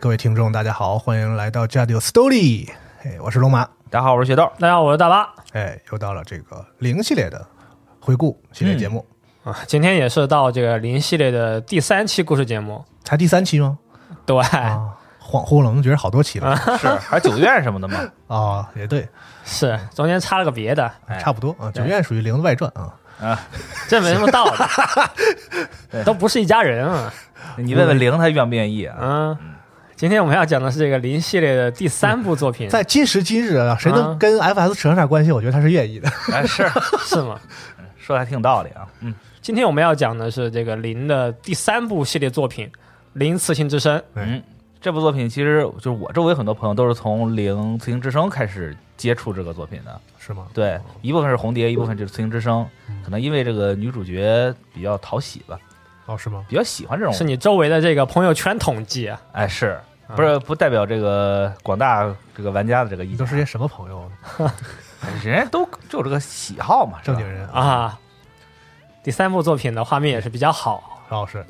[0.00, 2.66] 各位听众，大家好，欢迎来到《Jadio Story》。
[3.04, 3.66] 哎，我是龙马。
[3.90, 4.50] 大家好，我是雪豆。
[4.58, 5.28] 大家好，我是大巴。
[5.52, 7.46] 哎，又到了这个零系列的
[8.00, 9.06] 回顾系列节目
[9.44, 9.58] 啊！
[9.66, 13.78] 今天也是到这个零系列的第三期故事节目，才第三期吗？
[14.24, 18.00] 对，恍惚了，我觉得好多期了， 是还九院什么的嘛？
[18.34, 19.06] 啊，也对，
[19.44, 21.70] 是中间插了个别的，差不多啊。
[21.72, 23.38] 九院属于零的外传啊啊，
[23.86, 24.50] 这没什么道理，
[26.06, 27.12] 都不是一家人啊。
[27.58, 28.96] 你问问零，他愿不愿意啊？
[28.98, 29.36] 嗯。
[30.00, 32.66] 今天我们要讲的是这个零系列的第三部作品。
[32.70, 35.30] 在今时今日啊，谁能跟 FS 扯上点关系？
[35.30, 36.08] 我觉得他是愿意的。
[36.32, 36.66] 哎，是
[37.00, 37.38] 是吗？
[38.00, 38.88] 说的还挺有道理啊。
[39.00, 42.66] 嗯，今天我们要讲的是这个零的第三部系列作品
[43.12, 43.98] 《零刺青之声》。
[44.14, 44.42] 嗯，
[44.80, 50.46] 这部作品其实就是我周围很多朋友都是从《零刺青之声》开始接触这个作品的，是吗？
[50.54, 52.66] 对，一部分是红蝶，一部分就是《刺青之声》。
[53.04, 55.58] 可能因为这个女主角比较讨喜吧。
[56.06, 56.42] 哦，是吗？
[56.48, 57.12] 比较喜欢这种。
[57.12, 59.20] 是你周围的这个朋友圈统计啊？
[59.32, 59.78] 哎，是。
[60.16, 64.10] 不是不代表这个广大这个玩家的这个意，都是些什么朋友？
[65.24, 67.98] 人家都就这个喜好嘛，正经人啊。
[69.02, 71.42] 第三部作品的画面也是比较好，老师。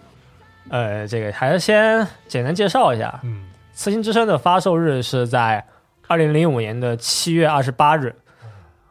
[0.68, 3.18] 呃，这个还是先简单介绍一下。
[3.24, 5.66] 嗯，《刺心之声》的发售日是在
[6.06, 8.14] 二零零五年的七月二十八日，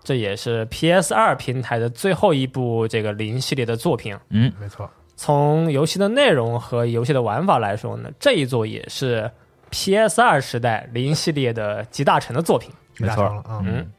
[0.03, 4.17] 这也是 PS 二平台的最后一部这个零系列的作品。
[4.29, 4.89] 嗯，没错。
[5.15, 9.31] 从游戏的内容和游戏的玩法来说呢，这一作也是。
[9.69, 10.21] P.S.
[10.21, 13.89] 二时代零系列的集大成的作品，没错，嗯，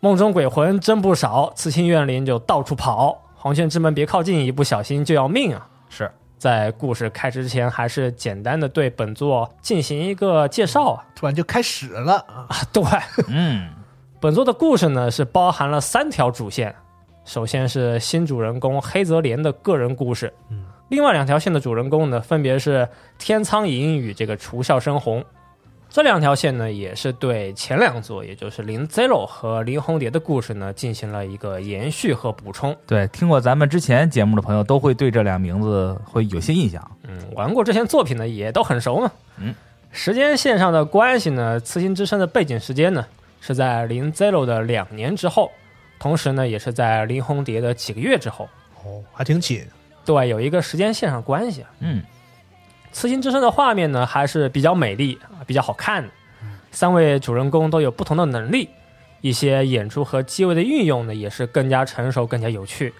[0.00, 5.68] 梦中鬼魂真不少，刺青怨灵就到处跑，黄泉之门别靠近，一不小心就要命啊！
[5.88, 12.48] 是在故事开始之前，还是简单的对本作进行一个介绍啊，突然就开始了啊！
[12.72, 12.82] 对，
[13.28, 13.70] 嗯，
[14.20, 16.74] 本作的故事呢是包含了三条主线，
[17.24, 20.64] 首先是新主人公黑泽莲的个人故事，嗯。
[20.88, 22.88] 另外两条线的主人公呢，分别是
[23.18, 25.24] 天苍银与这个除笑生红。
[25.90, 32.76] 这两条线呢，也是对前两座，也就是林 Zero 和林红蝶的故事呢，进行了一个延续和补充。
[32.86, 36.90] 对，听过咱们之前节目的朋友，都会对这俩名字会有些印象。
[37.08, 39.10] 嗯，玩过这些作品呢，也都很熟嘛。
[39.38, 39.54] 嗯，
[39.90, 43.06] 时间线上的关系呢，《刺心之声》的背景时间呢，
[43.40, 45.50] 是在林 Zero 的两年之后，
[45.98, 48.46] 同时呢，也是在林红蝶的几个月之后。
[48.84, 49.64] 哦，还挺紧。
[50.14, 51.62] 对，有一个时间线上关系。
[51.80, 52.02] 嗯，
[52.92, 56.08] 刺心之声的画面呢还是比较美丽啊，比较好看的。
[56.70, 58.70] 三位主人公都有不同的能力，
[59.20, 62.94] 一些演出和机位的运用呢也是更加成熟、更加有趣。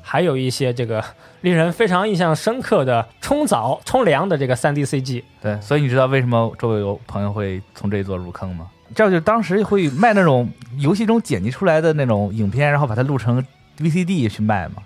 [0.00, 1.04] 还有一些这个
[1.42, 5.24] 令人非常印象深刻的冲澡、冲凉的这个三 D CG。
[5.40, 8.68] 对，所以你知道为什么周围有朋友会从这一座入坑吗？
[8.94, 10.48] 这就当时会卖那种
[10.78, 13.44] 游戏中剪辑出来的那种影片，然后把它录成
[13.78, 14.82] VCD 去卖吗？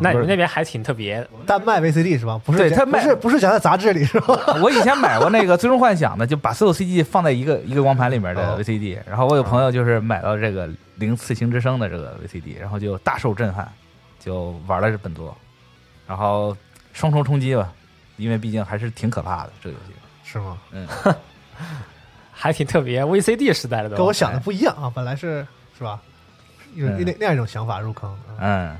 [0.00, 2.40] 那你们那边还挺特别，单卖 VCD 是吧？
[2.44, 4.54] 不是，对他卖是不是讲在杂志里是吧？
[4.62, 8.98] 我以前买过那个《最终幻想》的，就把所有 CD 放在一个一个光盘里面的 VCD。
[9.08, 13.66] 然后我有朋友就是买到这个《零刺青之声》的这个 VCD，然后就大受震撼。
[14.22, 15.34] 就玩了本作，
[16.06, 16.54] 然后
[16.92, 17.72] 双重冲击吧，
[18.18, 19.94] 因为毕竟还是挺可怕的这个游戏。
[20.22, 20.58] 是吗？
[20.72, 20.86] 嗯，
[22.30, 25.46] 还挺特别，VCD 时代的都跟我想的不一样啊，本来是
[25.76, 25.98] 是吧？
[26.74, 28.76] 有嗯那那样一种想法入坑，啊嗯，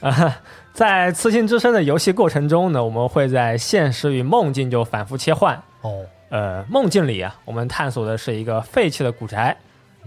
[0.72, 5.62] 在《刺青之声》的游戏过程中呢，我们会在现实与梦境就反复切换。
[5.82, 9.56] 哦，呃，梦境里啊，我们探索的是一个废弃的古宅，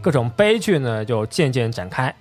[0.01, 2.13] 各种悲剧呢就渐渐展开。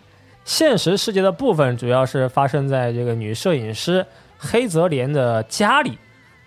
[0.45, 4.05] 现实世界的部分主要是发生在这个女摄影师
[4.39, 5.99] 黑泽莲的家里。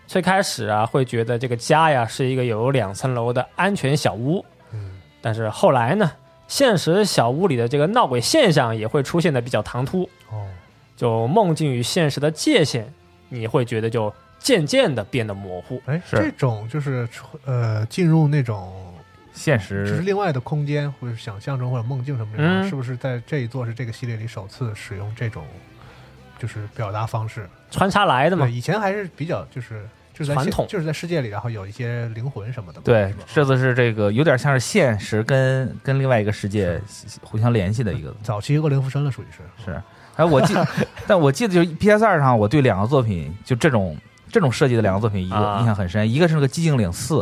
[0.06, 6.12] 最开始啊，会觉得这个家呀是一个有两层楼的安全小屋，嗯，但是后来呢，
[6.48, 10.48] 现实小屋里的这个闹鬼现象也会出现的比较唐突，哦，
[10.96, 12.92] 就梦境与现实的界限，
[13.30, 15.82] 你会觉得就渐渐的变得模糊。
[15.86, 16.16] 哎，是。
[16.18, 17.08] 这种就是
[17.46, 18.94] 呃进入那种
[19.34, 22.70] 现实就是另外的空间或者想象中或者梦境什么这种，嗯。
[22.70, 25.44] 是不是在这一座是这个系列里首次使用这种
[26.40, 27.50] 就是表达方式？
[27.70, 29.86] 穿插来的嘛，，以前还是比较就是
[30.18, 30.66] 就是在传统。
[30.68, 32.82] 就是在世界里，然后有一些灵魂什么的。
[32.82, 36.82] 对，这次是这个有点像是现实跟跟另外一个世界
[37.22, 39.44] 互相联系的一个早期恶灵附身了，属于是。
[39.64, 39.82] 是。
[40.16, 40.56] 哎，我记，
[41.06, 43.96] 但我记得就是 PS 二上，我对两个作品就这种
[44.32, 47.16] 这种设计的两个作品，一个啊印象很深，一个是那个《寂静岭四》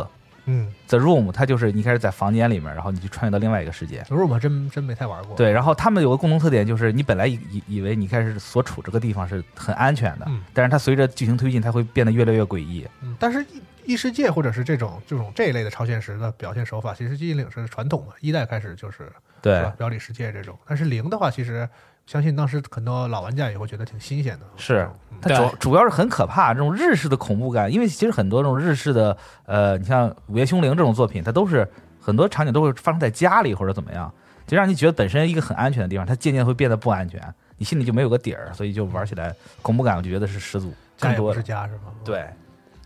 [0.46, 4.04] 嗯，The Room，它就是你开始在房间里面，然后你去穿越到另外一个世界。
[4.08, 5.36] 如果我还真真没太玩过。
[5.36, 12.86] 对，然后他们有个共同特点，就是你本来以以以为你开始所处这个地方是很安全的，嗯但是它随着剧情推进，它会变得越来越诡异。
[13.02, 19.74] 嗯，但是异异世界或者是这种这种这一类的超现实的表现手法，其实寂静岭是传统嘛，一代开始就是是对吧？
[19.76, 21.68] 表里世界这种，但是零的话，其实
[22.06, 24.46] 相信当时很多老玩家也会觉得挺新鲜的。
[24.56, 31.66] 是嗯它主主要是很可怕，这种日式的恐怖感，因为其实很多这种日式的，呃，你像《午夜凶铃》这种作品，它都是
[32.00, 34.12] 很多场景都会发生在家里或者怎么样，
[34.46, 37.20] 就让你觉得本身一个很安全的地方，它渐渐会变得不安全，
[37.56, 41.76] 你心里就没有个底儿，所以就玩起来恐怖感，我就觉得是十足，更多的家也不是。
[41.76, 41.92] 家是吗？
[42.04, 42.26] 对，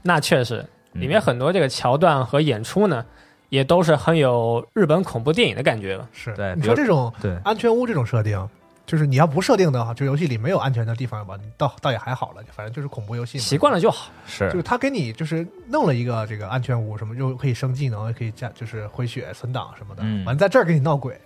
[0.02, 0.64] 那确实，
[0.94, 3.05] 嗯里面很多这个桥段和演出呢，
[3.49, 6.08] 也都是很有日本恐怖电影的感觉了。
[6.12, 6.32] 是。
[6.37, 8.49] 对比如你说这种对安全屋这种设定，
[8.90, 13.44] 就是你要不设定的话，就游戏里没有安全的地方吧，你倒倒也还好了，反正就是恐怖游戏嘛。
[13.44, 14.10] 习惯了就好。
[14.26, 20.02] 是就是他给你就是弄了一个这个安全屋，什么又可以升技能，也可以加就是回血存档什么的。
[20.04, 21.16] 嗯完在这儿给你闹鬼，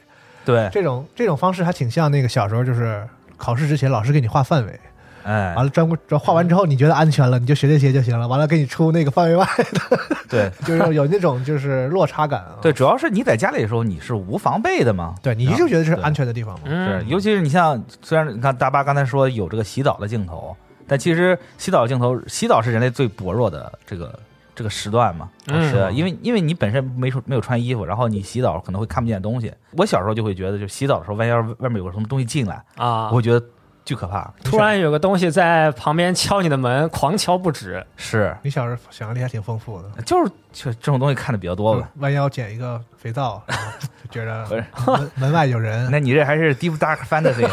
[0.44, 3.08] 对，这种这种方式还挺像那个小时候就是
[3.38, 4.78] 考试之前老师给你画范围，
[5.25, 8.29] 哎完，了专专画完之后你觉得安全了，你就学这些就行了。
[8.29, 9.99] 完了给你出那个范围外的，
[10.29, 12.56] 对 就是有那种就是落差感啊。
[12.62, 16.61] 对，主要是你在家里的时候你是无防备的嘛，对，你就觉得这是安全的地方嘛。
[16.67, 20.55] 是，嗯，尤其是你像，虽然你看大巴刚才说有这个洗澡的镜头，
[20.87, 24.19] 但其实洗澡镜头，洗澡是人类最薄弱的这个
[24.55, 25.29] 这个时段嘛。
[25.49, 29.53] 嗯是因为因为你本身没说没有穿衣服，然后你洗澡可能会看不见东西。
[29.76, 33.44] 我小时候就会觉得，就洗澡的时候，万一要是外面有个什么东西进来，啊我，会觉得
[33.84, 34.32] 巨可怕。
[34.42, 37.84] 突然有个东西在旁边敲你的门，狂敲不止。
[37.96, 40.02] 是，你小时候想象力还挺丰富的。
[40.02, 41.88] 就是就这种东西看的比较多吧。
[41.96, 43.64] 弯腰捡一个肥皂，然后
[44.02, 45.88] 就觉 不是得门门外有人。
[45.90, 47.46] 那你这还是 Deep Dark Fantasy，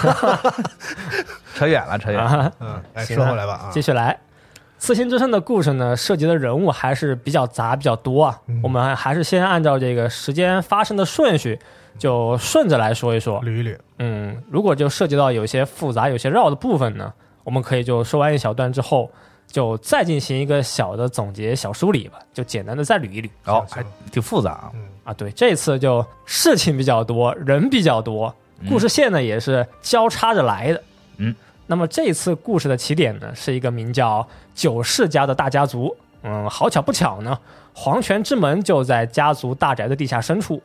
[1.56, 2.30] 扯远了，扯远了。
[2.30, 4.18] 啊，嗯，来，说回来吧啊继，续来。
[4.78, 8.40] 刺心之声的故事呢，涉及的人物还是比较杂、比较多啊。
[8.48, 11.60] 嗯我们还是先按照这个时间发生的顺序，
[12.02, 13.40] 就顺着来说一说。
[13.44, 13.78] 捋一捋。
[14.00, 19.12] 嗯，如果就涉及到有些复杂、有些绕的部分呢，我们可以就说完一小段之后，
[19.46, 24.72] 就再进行一个小的总结、小梳理吧，就简单的再捋一捋哦，还挺复杂啊。
[24.74, 25.14] 嗯，啊。
[25.14, 28.34] 对，这次就事情比较多，人比较多，
[28.68, 30.84] 故事线呢也是交叉着来的。
[31.18, 31.36] 嗯，
[31.68, 35.96] 那么这次故事的起点呢，是一个名叫九世家的大家族。
[36.24, 37.38] 嗯，好巧不巧呢，
[37.76, 40.60] 黄泉之门就在家族大宅的地下深处。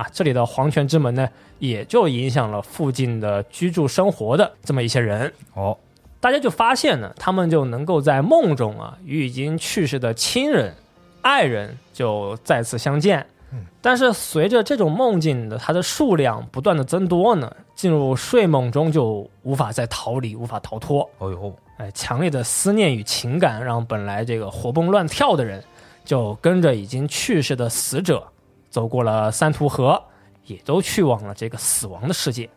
[0.00, 1.28] 啊，这里的黄泉之门呢，
[1.58, 5.30] 也就影响了附近的居住生活的这么一些人。
[5.52, 5.76] 哦，
[6.20, 10.74] 大家就发现呢，他们就能够在梦中啊，与已经去世的亲人、
[11.20, 13.58] 爱人就再次相见嗯。
[13.82, 21.06] 但是随着这种梦境的它的数量不断的增多呢，进入睡梦中就无法再逃离，无法逃脱。
[21.18, 25.62] 哦呦，哎，强烈的思念与情感让本来这个活蹦乱跳的人，
[26.06, 28.26] 就跟着已经去世的死者
[28.70, 30.02] 走过了三途河，
[30.46, 32.48] 也都去往了这个死亡的世界。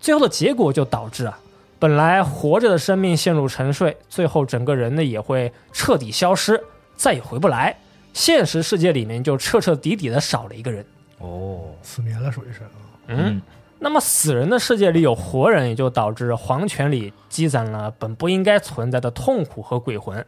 [0.00, 1.38] 最后的结果就导致啊，
[1.78, 6.60] 本来活着的生命陷入沉睡，最后整个人呢也会彻底消失，
[6.96, 7.76] 再也回不来。
[8.12, 10.84] 现实世界里面就彻彻底底的少了一个人。
[11.18, 12.60] 哦，死眠了，属于是。
[13.06, 13.40] 嗯，
[13.78, 20.24] 那么死人的世界里有活人，也就导致黄泉里积攒了本不应该存在的痛苦和鬼魂。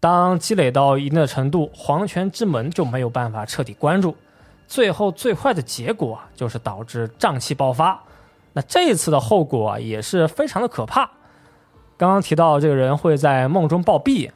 [0.00, 4.16] 当积累到一定的程度，黄泉之门就没有办法彻底关住，
[4.66, 8.02] 最后最坏的结果啊，就是导致瘴气爆发。
[8.54, 11.08] 那这一次的后果啊，也是非常的可怕。
[11.98, 14.30] 刚刚提到这个人会在梦中暴毙，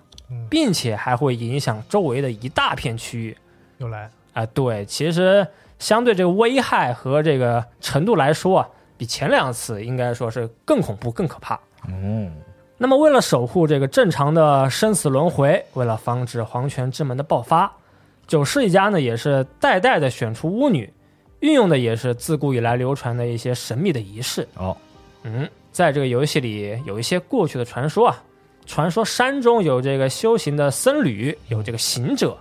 [0.51, 3.37] 并且还会影响周围的一大片区域。
[3.79, 5.47] 又来啊，对，其实
[5.79, 8.69] 相对这个危害和这个程度来说啊，
[8.99, 11.59] 比前两次应该说是更恐怖、更可怕。
[11.89, 12.31] 嗯。
[12.77, 17.73] 那么，为了守护这个正常的生死轮回，为了防止黄泉之门的爆发，
[18.27, 20.93] 九世一家呢也是代代的选出巫女，
[21.39, 24.47] 运用的也是自古以来流传的一些神秘的仪式。
[24.57, 24.77] 哦，
[25.23, 28.21] 嗯，在这个游戏里有一些过去的传说啊，
[28.67, 32.37] 传说山中有这个修行的僧侣，有这个行者，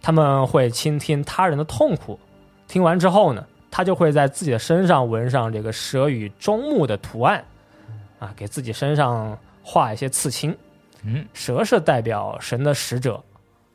[0.00, 2.18] 他们会倾听他人的痛苦，
[2.66, 7.44] 听完之后呢，他就会在自己的身上纹上这个蛇与中木的图案，
[8.18, 9.38] 啊，给自己身上。
[9.72, 10.56] 画一些刺青，
[11.04, 13.22] 嗯，蛇是代表神的使者，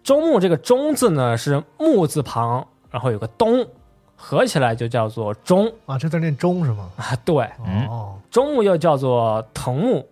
[0.04, 3.66] 中木这个中字呢是木字旁，然后有个东，
[4.14, 6.92] 合起来就叫做中啊，这字念中是吗？
[6.98, 7.50] 啊，对，
[7.90, 10.06] 哦，中木又叫做藤木，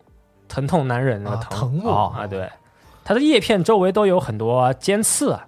[0.47, 1.89] 疼痛难忍那个藤木。
[1.89, 2.49] 啊，对，
[3.03, 5.45] 它的叶片周围都有很多尖刺啊，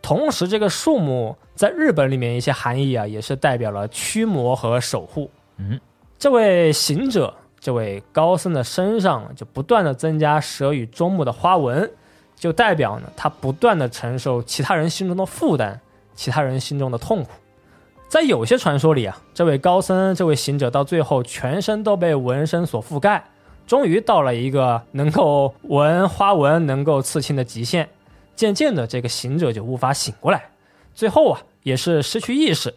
[0.00, 5.78] 同时这个树木在日本里面一些含义啊，也是代表了驱魔和守护，嗯，
[6.18, 7.34] 这位行者。
[7.64, 11.90] 这位高僧的身上就不断的增加蛇与中目的花纹，
[12.36, 15.80] 就代表呢他不断的承受其他人心中的负担，
[16.14, 17.30] 其他人心中的痛苦。
[18.06, 23.24] 在有些传说里啊，这位高僧、这位行者到最后全身都被纹身所覆盖，
[23.66, 27.88] 终于到了一个能够纹花纹、能够刺青的极限。
[28.36, 30.50] 渐渐的，这个行者就无法醒过来，
[30.94, 32.74] 最后啊也是失去意识，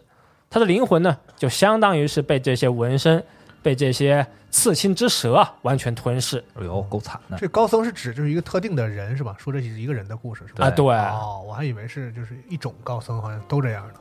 [0.49, 3.21] 他的灵魂呢就相当于是被这些纹身。
[3.67, 7.35] 被这些刺青之蛇啊完全吞噬，哎呦，够惨的！
[7.37, 9.35] 这高僧是指就是一个特定的人是吧？
[9.37, 10.67] 说这是一个人的故事是吧？
[10.67, 10.85] 啊，对。
[10.85, 13.93] 哦，我还以为是就是一种高僧，好像都这样的。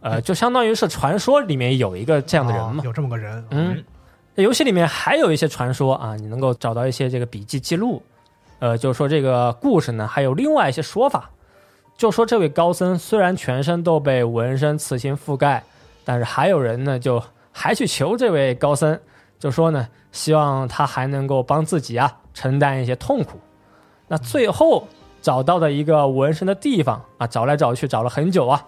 [0.00, 3.44] 呃，就相当于是传说里面有一个这样的人嘛，有这么个人。
[3.50, 3.84] 嗯，
[4.36, 8.02] 游戏里面还有一些传说啊，你能够找到一些这个笔记记录。
[8.60, 11.28] 呃，就是说这个故事呢，还有另外一些说法，
[11.98, 15.62] 就说这位高僧虽然全身都被纹身刺青覆盖，
[16.02, 17.22] 但是还有人呢就。
[17.58, 19.00] 还去求这位高僧，
[19.38, 23.40] 就说呢，希望他还能够帮自己啊承担一些痛苦。
[24.08, 24.86] 那最后
[25.22, 28.62] 找到的一个纹身的地方啊，找来找去找了很久啊，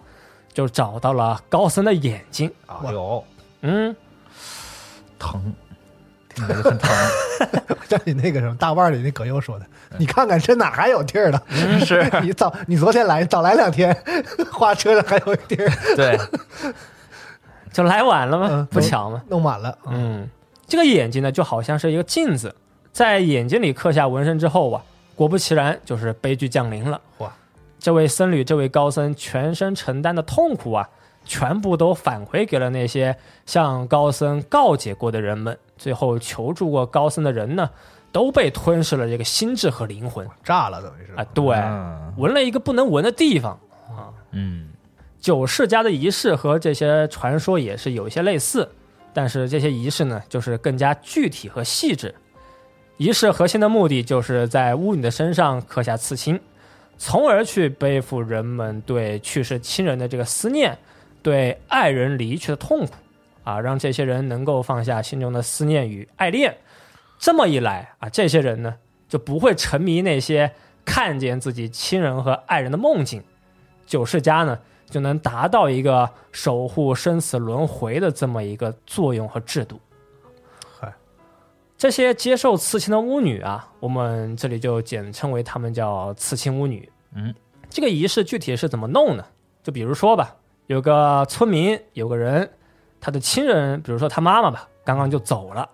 [0.55, 2.51] 就找到了高僧的眼睛。
[2.67, 3.23] 哎呦，
[3.61, 3.95] 嗯，
[5.19, 5.55] 疼，
[6.35, 6.91] 听着就很疼。
[7.91, 9.67] 像你那个什么大腕里那葛优说的，
[9.99, 11.43] 你看看这哪还有地儿了？
[11.85, 13.95] 是 你早你昨天来早来两天，
[14.51, 15.71] 花车上还有地儿。
[15.95, 16.19] 对。
[17.73, 18.69] 就来晚了吗？
[18.71, 19.23] 不巧吗？
[19.29, 19.77] 弄晚了。
[19.87, 20.29] 嗯，
[20.67, 22.55] 这个眼睛呢，就好像是一个镜子，
[22.93, 24.83] 在眼睛里刻下纹身之后啊，
[25.15, 27.01] 果不其然，就是悲剧降临了。
[27.19, 27.33] 哇！
[27.79, 30.89] 这位僧侣，这位高僧，全身承担的痛苦啊，
[31.25, 35.57] 全部都返回给了那些向高僧告解过的人们。
[35.77, 37.71] 最后求助过高僧的人呢，
[38.11, 41.45] 都被吞噬了这个心智和灵魂，炸了，等于是啊，对，
[42.17, 43.53] 纹了一个不能纹的地方
[43.89, 44.68] 啊，嗯。
[45.21, 48.71] 九世家的仪式和这些传说也是有一些类似，
[49.13, 52.15] 但是这些仪式呢，就是更加具体和细致。
[52.99, 56.39] 仪式核心的目的就是在巫女的身上刻下刺青，
[56.97, 60.79] 从而去背负人们对去世亲人的这个思念，
[61.21, 62.95] 对爱人离去的痛苦，
[63.43, 66.57] 啊，让这些人能够放下心中的思念与爱恋。
[67.19, 68.77] 这么一来啊，这些人呢
[69.09, 70.53] 就不会沉迷那些
[70.85, 73.21] 看见自己亲人和爱人的梦境。
[73.85, 74.57] 九世家呢。
[74.91, 79.79] 就能达到一个守护生死轮回的这么一个作用和制度。
[80.79, 80.93] 嗨，
[81.77, 86.91] 这些接受刺青的巫女啊，我们这里就简称为她们叫刺青巫女。
[87.15, 87.35] 嗯，
[87.69, 89.25] 这个仪式具体是怎么弄呢？
[89.63, 90.35] 就比如说吧，
[90.67, 92.51] 有个村民，有个人，
[93.01, 95.69] 他的亲人，比如说他妈妈吧，刚刚就走了，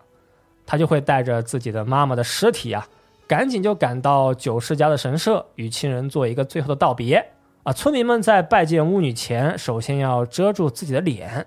[0.67, 2.87] 他就会带着自己的妈妈的尸体啊，
[3.29, 7.25] 赶紧就赶到九世家的神社，与亲人做一个最后的道别。
[7.65, 11.47] 啊，村民们在拜见巫女前，首先要遮住自己的脸。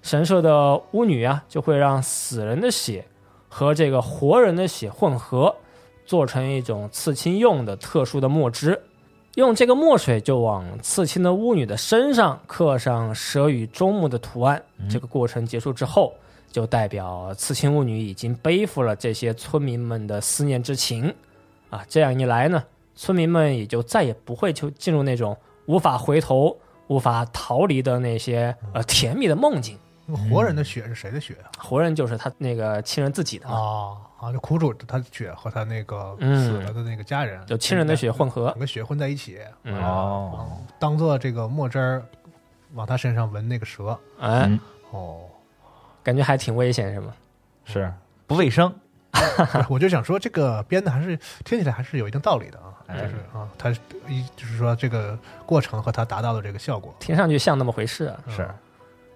[0.00, 3.04] 神社的巫女啊，就会让死人的血
[3.46, 5.54] 和这个活人的血混合，
[6.06, 8.80] 做成一种刺青用的特殊的墨汁。
[9.34, 14.62] 用这个墨水就往刺青的巫女的身上刻上蛇与中目的图案。
[14.88, 16.14] 这个过程结束之后，
[16.50, 21.14] 就代表刺青巫女已经背负了这些村民们的思念之情。
[21.68, 22.64] 啊，这样一来呢，
[22.96, 25.36] 村民们也就再也不会就进入那种。
[25.70, 26.56] 无法回头、
[26.88, 29.78] 无法逃离的那些呃甜蜜的梦境。
[30.28, 31.46] 活人的血是谁的血啊？
[31.56, 34.32] 活人就是他那个亲人自己的啊啊！
[34.32, 40.48] 就苦主他的血和他那个死了的那个家人，就亲人的血混合，两个血混在一起哦，
[40.80, 42.02] 当做这个墨汁儿
[42.74, 43.96] 往他身上闻那个蛇。
[44.18, 44.50] 哎，
[44.90, 45.20] 哦，
[46.02, 47.14] 感觉还挺危险，是吗？
[47.64, 47.94] 是
[48.26, 48.74] 不卫生。
[49.68, 53.70] 我就想说，这个编的还是听起来还是有一定道理的啊，就是啊，他
[54.08, 58.18] 一就是说这个过程和他达到的这个效果，听上去像那么回事啊。
[58.28, 58.48] 是，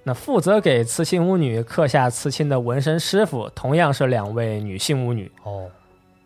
[0.02, 5.70] 那负责给刺青巫女刻下刺青的纹身师傅，同样是两位女性巫女哦，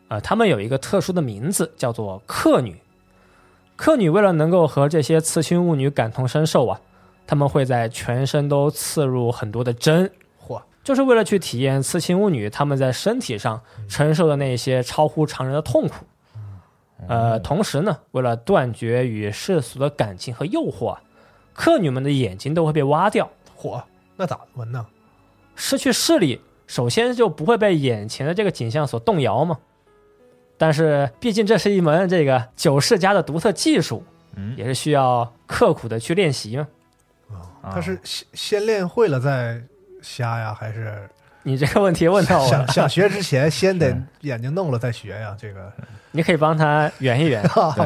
[0.09, 2.77] 呃，她们有一个特殊的名字，叫做克女。
[3.77, 6.81] 克女为了能够和这些刺青巫女感同身受啊，
[7.27, 10.11] 他们会在全身都刺入很多的针。
[10.89, 10.91] 嚯！
[10.91, 16.07] 就是为了去体验刺青巫女她们在身体上承受的那些超乎常人的痛苦，
[17.07, 21.03] 呃，同时呢，为了断绝与世俗的感情和诱惑啊，
[21.53, 23.31] 客女们的眼睛都会被挖掉。
[23.61, 23.83] 嚯，
[24.17, 24.87] 那咋纹呢？
[25.57, 29.59] 失去视力，首先就不会被眼前的这个景象所动摇嘛。
[30.57, 34.03] 但是，毕竟这是一门这个九世家的独特技术，
[34.37, 36.67] 嗯，也是需要刻苦的去练习嘛。
[37.63, 39.63] 啊，他是先先练会了再。
[40.09, 40.57] 瞎呀？
[40.59, 41.09] 还是
[41.43, 45.37] 你这个问题问到我想想学之前，先得眼睛弄了再学呀。
[45.39, 45.71] 这个
[46.13, 47.43] 你可以帮他圆一圆，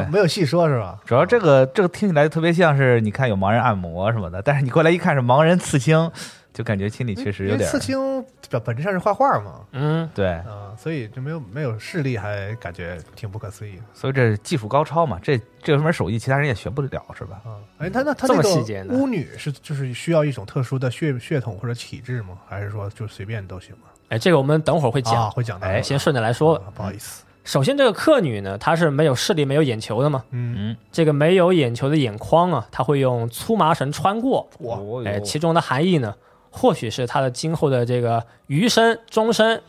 [0.09, 0.97] 没有细说，是吧？
[1.05, 6.09] 主要这个这个听起来特别像是你看有盲人按摩什么的，但是你过来一看是盲人刺青。
[6.53, 9.61] 就感觉心里确实有点刺青，本本质上是画画嘛。
[9.71, 13.81] 嗯，对啊，所以就没有没有视力，还感觉挺不可思议。
[13.93, 17.41] 所以这技术高超嘛，这这门手艺其他人也学不了，是吧？
[17.43, 22.37] 啊，哎，他那他这么细节呢巫女是就是需要一种特殊的血血统或者体质吗？
[22.47, 23.87] 还是说就随便都行吗？
[24.09, 25.65] 哎，这个我们等会儿会讲，会讲的。
[25.65, 27.23] 哎，先顺着来说，不好意思。
[27.43, 30.23] 首先，这个客女呢，她是没有视力、没有眼球的嘛。
[30.29, 34.47] 嗯嗯，这个没有眼球的眼眶啊，它会用粗麻绳穿过。
[34.59, 36.13] 哇，哎，其中的含义呢？
[36.55, 39.59] 或许是他的今后的这个余生终身，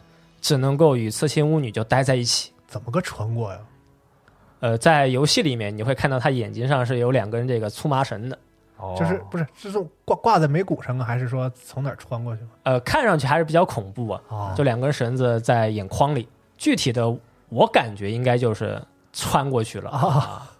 [0.42, 2.52] 只能够与刺青巫女就待在一起。
[2.66, 3.58] 怎么个穿过呀？
[4.60, 8.38] 呃，在游戏里面你会看到他眼睛上是有两根这个粗麻绳的，
[8.76, 9.70] 哦就是不是是
[10.04, 12.42] 挂挂在眉骨上啊，还是说从哪儿穿过去？
[12.64, 16.28] 呃，看上去还是比较恐怖啊，就两根绳子在眼眶里。
[16.56, 17.14] 具体的
[17.48, 18.80] 我感觉应该就是
[19.12, 20.50] 穿过去了啊。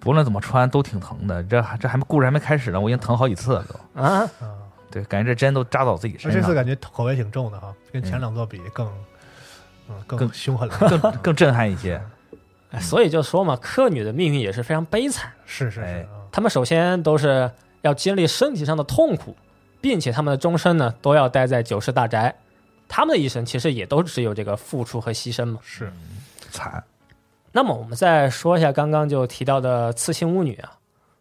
[0.00, 4.30] 不论怎么穿都挺疼的，这还这还故事还没开始呢，我已经疼好几次了都啊。
[4.90, 6.40] 对，感觉这针都扎到自己身上。
[6.40, 8.86] 这次感觉口味挺重的哈，跟前两座比更，
[9.88, 12.00] 嗯，更凶狠了，更 更震撼一些。
[12.80, 15.32] 所以就说嘛，客女的命运也是非常悲惨。
[15.46, 17.50] 是是是，他们首先都是
[17.82, 19.34] 要经历身体上的痛苦，
[19.80, 22.34] 并且他们的终身呢都要待在九世大宅。
[22.86, 25.60] 他们的一生其实也都只有这个付出和牺牲嘛。
[25.62, 25.92] 是
[26.50, 26.82] 惨。
[27.52, 30.72] 那么我们再说一下刚刚就提到的刺青巫女啊，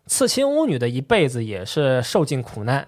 [0.06, 2.88] 刺青巫女的一辈子也是受尽苦难。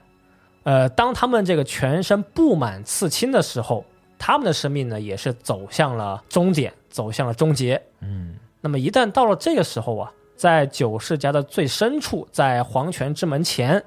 [0.63, 3.83] 呃，当他们这个全身布满刺青的时候，
[4.17, 7.81] 他们的生命呢也是走向了终点，走向了终结。
[8.01, 13.81] 嗯，那么一旦到了这个时候啊，在九世家的最深处，在黄泉之门前，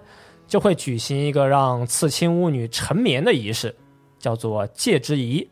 [0.46, 3.74] 就会举行一个让刺青巫女沉眠的仪式，
[4.18, 5.46] 叫做戒之仪。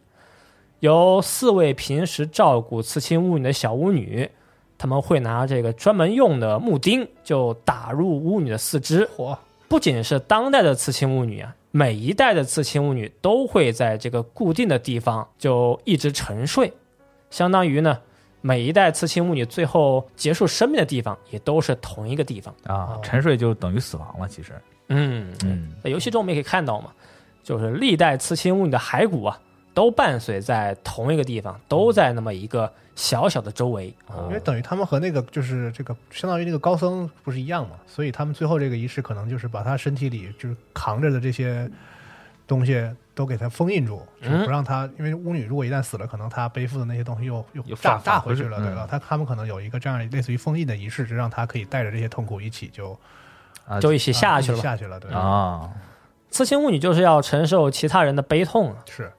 [0.80, 4.28] 由四位平时照顾刺青巫女的小巫女，
[4.78, 9.06] 他们会拿这个专门用的木钉，就打入巫女的四肢。
[9.70, 9.72] 嚯！
[9.72, 16.72] 不仅是当代的刺青巫女啊，每一代的刺青巫女都会在这个固定的地方就一直沉睡，
[17.30, 18.00] 相当于呢，
[18.40, 22.98] 每一代刺青巫女最后结束生命的地方也都是同一个地方啊。
[23.00, 24.52] 沉睡就等于死亡了，其实。
[24.88, 26.90] 嗯嗯，在游戏中我们也可以看到嘛，
[27.44, 29.40] 就是历代刺青巫女的骸骨啊，
[29.80, 32.70] 都伴随在同一个地方，都在那么一个。
[32.96, 33.86] 小小的周围，
[34.26, 41.70] 因为等于他们和那个就是这个相当于那个高僧不是一样嘛，所以他们最后这个仪式可能就是把他身体里就是扛着的这些
[42.46, 44.86] 东西都给他封印住，就不让他。
[44.98, 48.86] 因为巫女如果一旦死了，可能他背负的那些东西又又炸炸回去了，对吧？
[48.90, 52.98] 他他们可能有一个这样类似于封印的仪式，就让他可以带着这些痛苦一起就
[53.80, 55.70] 就一起下去了，下去了，对啊。
[56.30, 59.10] 刺青巫女就是要承受其他人的悲痛是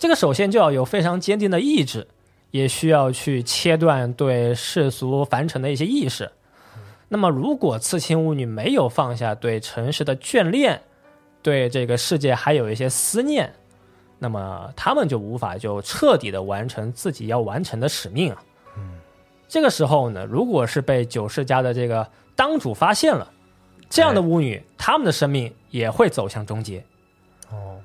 [0.00, 2.08] 这个首先就要有非常坚定的意志。
[2.52, 6.28] 也需要去切断对世俗凡尘的一些意识。
[7.08, 10.82] 那么，如果刺青巫女没有放下对尘世的眷恋，
[11.42, 13.54] 对这个世界还有一些思念，
[14.18, 18.42] 那么他们就无法就彻底的完成自己要完成的使命啊。
[18.76, 18.98] 嗯，
[19.46, 23.30] 这个时候呢，如果是被九世家的这个当主发现了，
[23.88, 26.84] 这样的巫女，他们的生命也会走向终结。
[27.52, 27.78] 哦。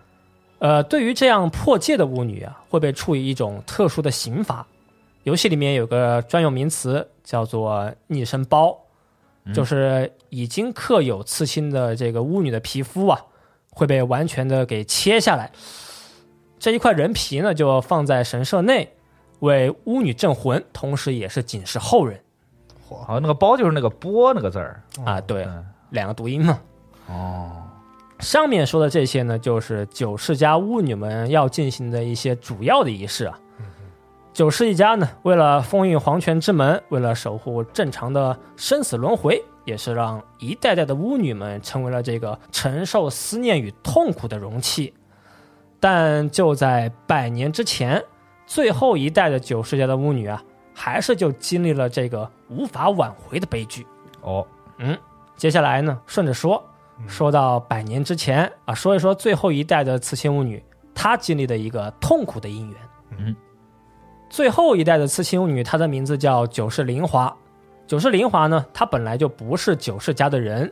[0.65, 4.65] 呃，对于这样破戒的巫女啊，会被处以一种特殊的刑罚。
[5.21, 8.75] 游戏里面有个专用名词叫做逆身包，
[9.53, 13.21] 就是已经刻有刺青的这个巫女的皮肤啊，
[13.69, 15.51] 会被完全的给切下来。
[16.57, 18.91] 这一块人皮呢，就放在神社内，
[19.41, 22.19] 为巫女镇魂，同时也是警示后人。
[22.89, 25.47] 好，那个包就是那个波那个字儿啊，对，
[25.91, 26.59] 两个读音嘛。
[27.05, 27.61] 哦。
[28.19, 33.39] 上面说的这些呢，就是九世家巫女们要进行的一些主要的仪式啊。
[34.33, 44.93] 九世一家呢，为了封印黄泉之门，为了守护正常的生死轮回，也是让一代代的巫女们成为了这个承受思念与痛苦的容器。
[45.79, 48.03] 但就在百年之前，
[48.45, 53.85] 最后一代的九世家的巫女啊，还是就经历了这个无法挽回的悲剧。
[54.21, 54.45] 哦，
[54.79, 54.97] 嗯，
[55.37, 56.61] 接下来呢，顺着说，
[57.07, 62.77] 说到百年之前啊，说一说最后一代的刺青巫女，她经历的一个痛苦的姻缘。
[63.17, 63.35] 嗯，
[64.29, 67.35] 最后一代的刺青巫女，她的名字叫九世灵华。
[67.85, 70.71] 九世灵华呢，她本来就不是九世家的人，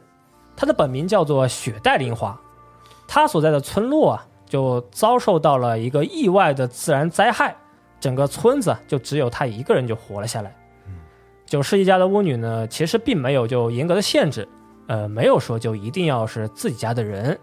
[0.55, 2.39] 她的本名叫做雪代灵华。
[3.07, 7.55] 她所在的村落啊，就遭受到了一个意外的自然灾害，
[7.99, 10.55] 整个村子就只有她一个人就活了下来。
[11.45, 14.47] 九世一家的巫女呢，其实并没有就严格的限制，
[14.87, 17.39] 呃，没有说就一定要是自己家的人，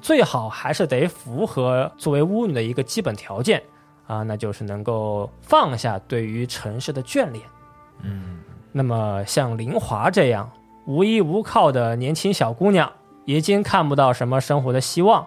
[0.00, 3.62] 最好还是得符合作为巫女的一个基本条件
[4.06, 7.44] 啊，那就是能够放下对于尘世的眷恋。
[8.02, 8.38] 嗯，
[8.72, 10.50] 那么像林华这样
[10.86, 12.90] 无依无靠的年轻小姑娘，
[13.26, 15.26] 已经看不到什么生活的希望，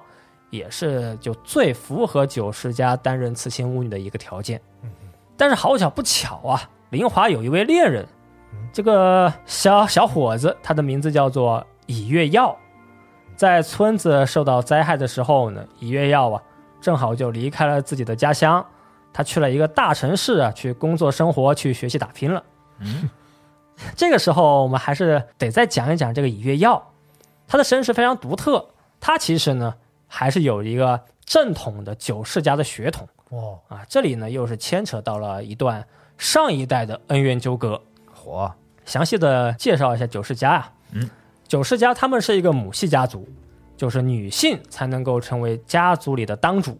[0.49, 4.59] 也是就最符合九世家担任刺青巫女的一个条件。
[5.37, 8.07] 但是好巧不巧啊，林华有一位恋人。
[8.73, 12.57] 这个小小伙子，他的名字叫做以月耀，
[13.35, 16.41] 在村子受到灾害的时候呢，以月耀啊，
[16.79, 18.65] 正好就离开了自己的家乡，
[19.11, 22.41] 他去了一个大城市啊，去工作、生活、去学习、打拼了。
[22.79, 23.09] 嗯，
[23.95, 26.91] 这个时候我们还是得再讲一讲这个以月耀，
[27.47, 28.65] 他的身世非常独特，
[29.01, 29.75] 他其实呢
[30.07, 35.85] 还是有一个正统的九世家的血统哦，啊，这里呢又是牵扯到了一段
[36.17, 37.81] 上一代的恩怨纠葛。
[38.21, 38.53] 火，
[38.85, 41.09] 详细的介绍一下九世家啊，嗯，
[41.47, 43.27] 九世家他们是一个母系家族，
[43.75, 46.79] 就是女性才能够成为家族里的当主，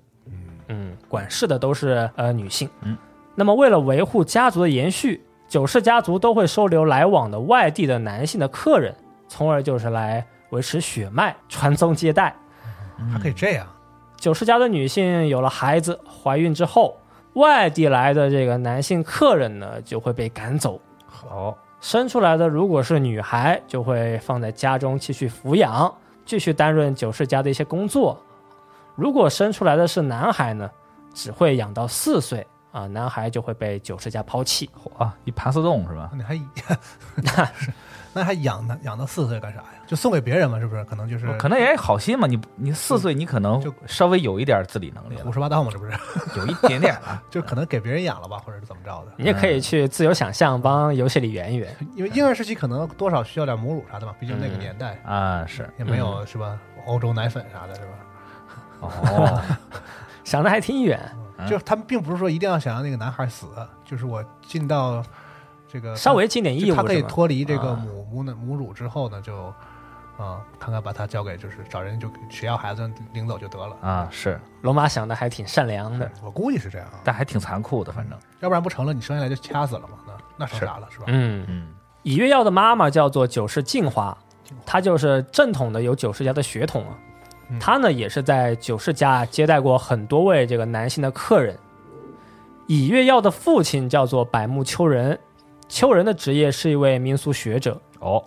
[0.68, 2.96] 嗯，管事的都是呃女性，嗯，
[3.34, 8.96] 那么为了维护家族的延续，九世家族都会收留来往的外地的男性的客人，
[9.28, 12.36] 从而就是来维持血脉、传宗接代。
[13.12, 13.68] 还可以这样，
[14.16, 16.96] 九世家的女性有了孩子，怀孕之后，
[17.34, 20.80] 外地来的这个男性客人呢就会被赶走。
[21.30, 25.94] 哦，生出来的如果是女孩，就会放在家中继续抚养，
[26.26, 28.18] 继续担任九世家的一些工作；
[28.96, 30.70] 如果生出来的是男孩呢，
[31.14, 32.46] 只会养到四岁。
[32.72, 34.70] 啊，男孩就会被九世家抛弃。
[34.98, 36.10] 啊，一盘丝洞是吧？
[36.14, 36.40] 你还
[37.16, 37.72] 那是
[38.14, 39.66] 那还养他养到四岁干啥呀？
[39.88, 40.84] 就送给别人嘛，是不是？
[40.86, 42.28] 可能就是可能也好心嘛。
[42.28, 45.92] 你你四岁，你可能就稍微有一点自理能力了胡，说八道嘛，这不是？
[46.38, 47.22] 有一点点了。
[47.30, 49.12] 就可能给别人养了吧，或者是怎么着的？
[49.18, 51.74] 你也可以去自由想象，帮游戏里圆一圆。
[51.96, 56.58] 因为婴儿时期可能多少需要点母乳啥的嘛，毕竟那个年代啊，是也没有是吧？
[56.86, 57.88] 欧洲奶粉啥的，是吧？
[58.82, 59.42] 哦，
[60.24, 61.00] 想的还挺远，
[61.42, 63.48] 嗯就他们并不是说一定要想让那个男孩死，
[63.84, 65.04] 就是我尽到
[65.68, 69.54] 这个稍微尽点义务他可以脱离这个啊母母奶母乳之后呢，就
[70.18, 73.76] 啊，看看把他交给就是找人就谁要孩子领走就得了。
[73.82, 76.12] 啊是，龙马想的还挺善良的。
[76.22, 79.96] 我估计是这样啊，但还挺残酷的，反正，要不然不成了，你生下来就掐死了嘛？
[80.06, 81.06] 那那生啥了是吧？
[81.08, 81.68] 嗯，嗯，
[82.04, 84.16] 以月耀的妈妈叫做九世镜花，
[84.66, 86.94] 她就是正统的有九世家的血统啊。
[87.52, 91.56] 嗯她呢也是在九世家接待过很多位这个男性的客人。
[92.68, 95.20] 以月耀的父亲叫做百木秋人，
[95.68, 98.24] 秋人的职业是一位民俗学者哦，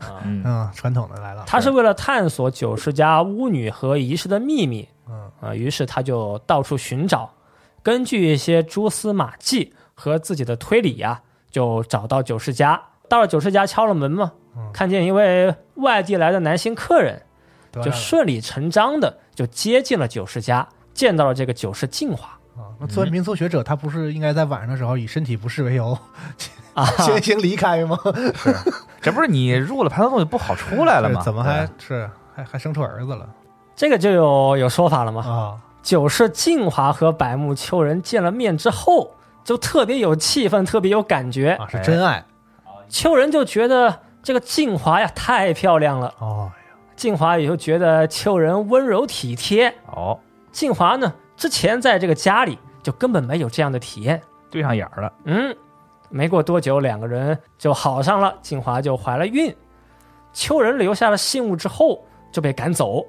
[0.00, 0.20] 啊。
[0.24, 1.44] 嗯嗯，传统的来了。
[1.46, 7.30] 他是为了探索九世家巫女和仪式的秘密嗯啊，于是他就到处寻找，
[7.82, 12.82] 根据一些蛛丝马迹和自己的推理呀、就找到九世家。
[13.08, 17.22] 到了九世家敲了门嘛，嗯看见一位外地来的男性客人，
[17.82, 22.72] 就顺理成章的就接近了九世家，见到了这个九世静华啊。
[22.78, 25.96] 那作为民俗学者，他不是应该在晚上的时候以身体不适为由
[26.74, 26.84] 啊。
[26.98, 27.98] 先行离开吗？
[28.34, 28.54] 是
[29.00, 31.20] 这不是你入了盘丝洞就不好出来了吗？
[31.22, 33.28] 怎么还是还还生出儿子了
[33.74, 35.22] 这个就有有说法了吗。
[35.26, 35.56] 啊？
[35.82, 41.50] 九世静华和百木秋人见了面之后，就特别有气氛，特别有感觉。
[41.52, 42.24] 啊，是真爱
[42.88, 46.50] 秋人就觉得这个静华呀太漂亮了，哦。
[46.96, 49.72] 静华也就觉得秋人温柔体贴。
[49.94, 50.18] 哦，
[50.50, 54.20] 静华呢，之前在这个家里就根本没有这样的体验。
[54.50, 55.54] 对上眼儿了，嗯，
[56.08, 59.54] 没过多久，两个人就好上了，静华就怀了孕。
[60.32, 63.04] 秋人留下了信物之后就被赶走，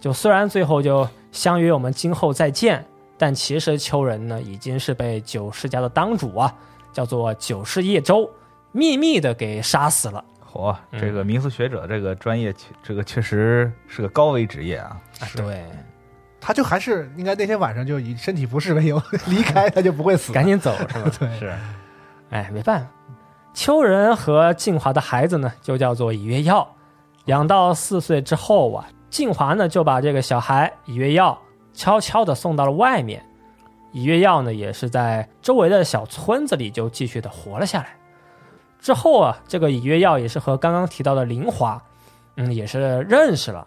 [0.00, 2.84] 就虽然最后就相约我们今后再见，
[3.16, 6.54] 但其实秋人呢已经是被九世家的当主啊，
[6.92, 8.28] 叫做九世叶舟，
[8.72, 10.22] 秘密的给杀死了。
[10.54, 14.96] 嚯，这个民俗学者这个专业，这个确实是个高危职业啊。
[15.34, 15.64] 对，
[16.40, 20.32] 他就还是应该那天晚上就以身体不适为由 离开，他就不会死。
[20.32, 21.10] 赶紧走是吧？
[21.18, 21.52] 对，是，
[22.30, 22.86] 哎，没办法。
[23.52, 26.68] 秋人和静华的孩子呢，就叫做以月耀。
[27.24, 31.36] 养到四岁之后啊，静华呢就把这个小孩以月耀
[31.72, 33.24] 悄悄的送到了外面。
[33.92, 37.96] 以月耀呢，也是在周围的小村子里就继续的活了下来。
[38.84, 41.82] 之后啊，这个以月耀也是和刚刚提到的林华，
[42.36, 43.66] 嗯，也是认识了，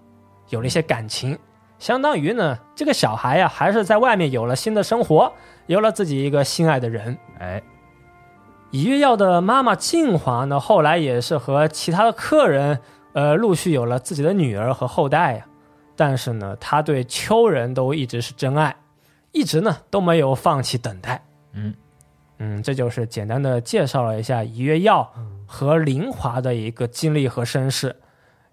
[0.50, 1.36] 有了一些感情。
[1.80, 5.34] 相当于呢，这个小孩呀，还是在外面有了新的生活，
[5.66, 7.18] 有了自己一个心爱的人。
[7.40, 7.64] 哎，
[8.70, 12.80] 以月耀的妈妈静华呢，后来也是和其他的客人，
[13.14, 15.44] 呃，陆续有了自己的女儿和后代呀。
[15.96, 18.76] 但是呢，他对秋人都一直是真爱，
[19.32, 21.24] 一直呢都没有放弃等待。
[21.54, 21.74] 嗯
[22.40, 25.12] 嗯，这就是简单的介绍了一下以月耀
[25.46, 27.96] 和林华的一个经历和身世。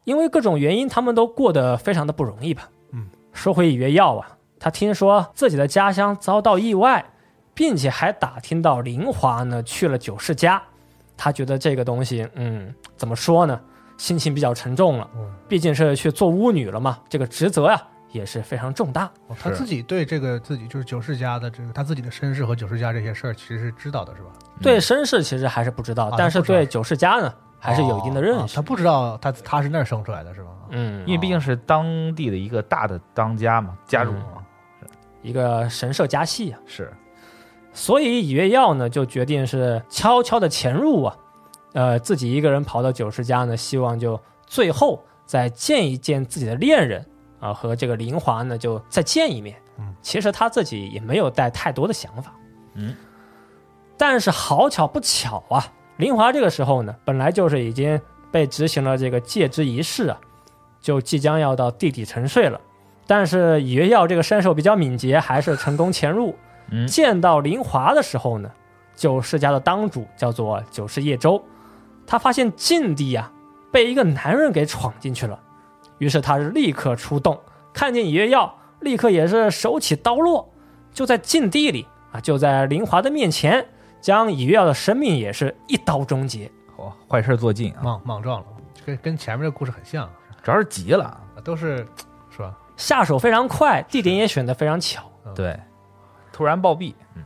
[0.05, 2.69] 因为各种原因，他们都过得非常的不容易吧。
[2.93, 7.05] 嗯，说回以月耀啊，他听说自己的家乡遭到意外。
[7.57, 10.61] 并且还打听到林华呢去了九世家，
[11.17, 13.61] 他觉得这个东西，嗯，怎么说呢？
[13.97, 15.09] 心情比较沉重了。
[15.15, 17.81] 嗯，毕竟是去做巫女了嘛，这个职责呀
[18.15, 19.11] 也是非常重大。
[19.39, 24.29] 他自己对这个自己就是九世家的这个他自己的身世和九世家这些事儿，其实是知道的，是吧？
[24.63, 28.55] 对身世其实还是不知道，但是对九世家呢还是有一定的认识。
[28.55, 30.51] 他不知道他他是那儿生出来的，是吧？
[30.71, 34.45] 嗯，因为毕竟是当地的一个大的当家嘛，家主嘛，
[35.21, 36.93] 一个神社家系啊，是。
[37.73, 41.17] 所以以月耀呢就决定是悄悄的潜入啊，
[41.73, 47.05] 呃，自己一个人跑到九世家呢，希望就最后再见一见自己的恋人
[47.45, 49.55] 啊，和这个林华呢就再见一面。
[49.79, 52.33] 嗯，其实他自己也没有带太多的想法。
[52.73, 52.95] 嗯，
[53.99, 55.63] 但是好巧不巧啊，
[55.99, 58.01] 林华这个时候呢，本来就是已经
[58.33, 60.19] 被执行了这个戒之仪式啊，
[60.81, 62.59] 就即将要到地底沉睡了。
[63.07, 66.35] 但是以月耀这个身手比较敏捷，还是成功潜入。
[66.73, 68.51] 嗯见到林华的时候呢，
[68.97, 71.45] 九世家的当主叫做九世叶舟，
[72.07, 73.31] 他发现禁地啊
[73.71, 75.39] 被一个男人给闯进去了，
[76.05, 77.41] 于是他是立刻出动，
[77.73, 80.47] 看见以月耀，立刻也是手起刀落，
[80.93, 83.67] 就在禁地里啊，就在林华的面前，
[84.03, 86.51] 将以月耀的生命也是一刀终结。
[86.77, 88.47] 哦，坏事做尽，莽莽撞了，
[88.85, 90.07] 跟跟前面这个故事很像，
[90.43, 91.79] 主要是急了，都是
[92.29, 92.55] 是吧？
[92.77, 95.59] 下手非常快，地点也选的非常巧，对。
[96.31, 97.23] 突然暴毙，嗯，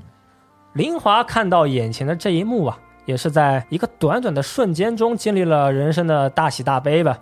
[0.75, 7.19] 林华看到眼前的这一幕啊，也是在一个短短的瞬间中经历了人生的大喜大悲吧，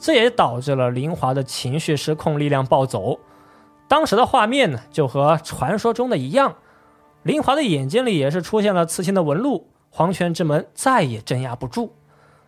[0.00, 3.20] 这也导致了林华的情绪失控，力量暴走。
[3.86, 6.56] 当时的画面呢，就和传说中的一样，
[7.22, 11.94] 林华的眼睛里也是出现了刺青的纹路，黄泉之门再也镇压不住。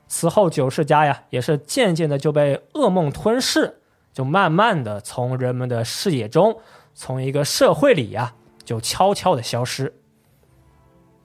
[0.08, 3.80] 此后九世家呀，也是渐渐的就被噩梦吞噬，
[4.12, 6.58] 就慢慢的从人们的视野中，
[6.94, 8.34] 从一个社会里呀。
[8.64, 9.92] 就悄悄的消失。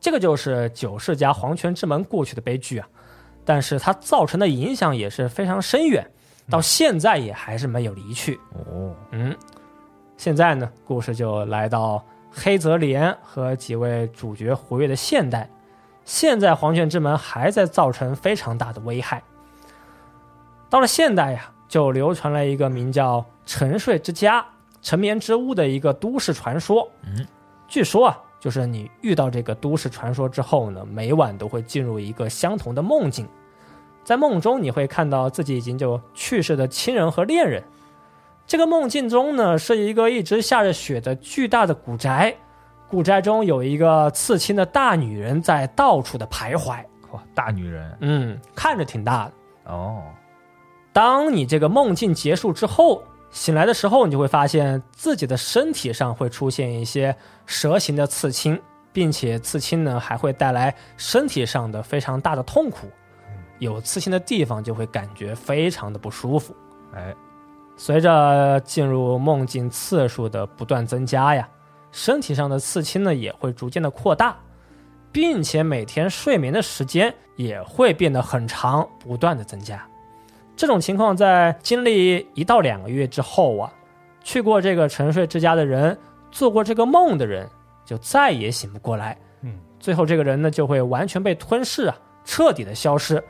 [0.02, 2.90] 这个就是九世家黄泉之门过去的悲剧啊，
[3.46, 6.10] 但是它造成的影响也是非常深远，
[6.50, 8.40] 到现在也还是没有离去。
[8.54, 9.36] 哦，嗯，
[10.16, 15.50] 现在呢，故事就来到黑泽莲和几位主角活跃的现代，
[16.06, 19.22] 现在黄泉之门还在造成非常大的危害。
[20.70, 24.46] 到了现代呀，就流传了一个名叫沉睡之家。
[24.82, 27.26] 沉眠之屋的一个都市传说，嗯，
[27.68, 33.28] 据说啊，就是你遇到这个都市传说之后呢，每晚都会进入一个相同的梦境，
[34.08, 37.62] 在梦中你会看到自己已经就去世的亲人和恋人。
[38.46, 42.34] 这个梦境中呢，是一个一直下着雪的巨大的古宅，
[42.88, 46.82] 古宅中有一个刺青的大女人在到处的徘徊。
[47.12, 49.74] 哇，大女人，嗯，看着挺大的。
[49.74, 50.02] 哦，
[50.93, 53.04] 当你这个梦境结束之后。
[53.30, 57.13] 醒来的时候，你就会发现自己的身体上会出现一些
[57.46, 58.58] 蛇形的刺青，
[58.93, 62.88] 并且刺青呢还会带来身体上的非常大的痛苦。
[63.60, 66.56] 有刺青的地方就会感觉非常的不舒服。
[66.93, 67.13] 哎，
[67.76, 71.48] 随着进入梦境次数的不断增加呀，
[71.91, 74.36] 身体上的刺青呢也会逐渐的扩大，
[75.12, 79.86] 并且每天睡眠的时间也会变得很长，不断的增加。
[80.56, 83.72] 这种情况在经历一到两个月之后啊，
[84.24, 85.96] 去过这个沉睡之家的人，
[86.32, 87.48] 做过这个梦的人，
[87.86, 89.15] 就再也醒不过来。
[89.41, 93.24] 嗯，最后这个人呢，就会完全被吞噬啊，彻底的消失，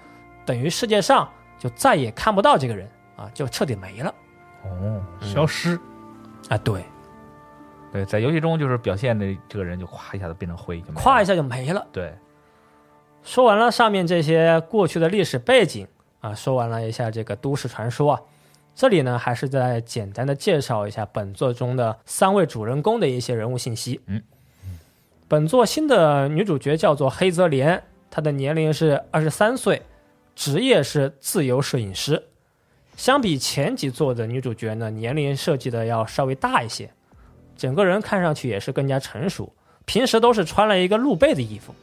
[0.48, 1.30] 等于世界上
[1.60, 4.16] 就再也看不到这个人啊，就彻底没了。
[4.64, 5.80] 哦，消失
[6.50, 6.84] 啊，对，
[7.92, 11.86] 对，在游戏中就是表现的这个人就咵一下子变成灰，咵一下就没了。
[11.92, 12.16] 对，
[13.22, 15.86] 说完了上面这些过去的历史背景。
[16.20, 18.22] 啊，说完了一下这个都市传说啊，
[18.74, 24.02] 这里呢还是再简单的介绍一下本作中的三位主人公的一些人物信息。
[24.08, 24.24] 嗯，
[25.28, 29.84] 本作新的女主角叫做黑泽莲，她的年龄是二十三岁，
[30.38, 32.22] 职业是自由摄影师。
[32.96, 36.88] 相比前几座的女主角呢，年龄设计的要稍微大一些，
[37.58, 39.52] 整个人看上去也是更加成熟。
[39.86, 41.74] 平时都是穿了一个露背的衣服，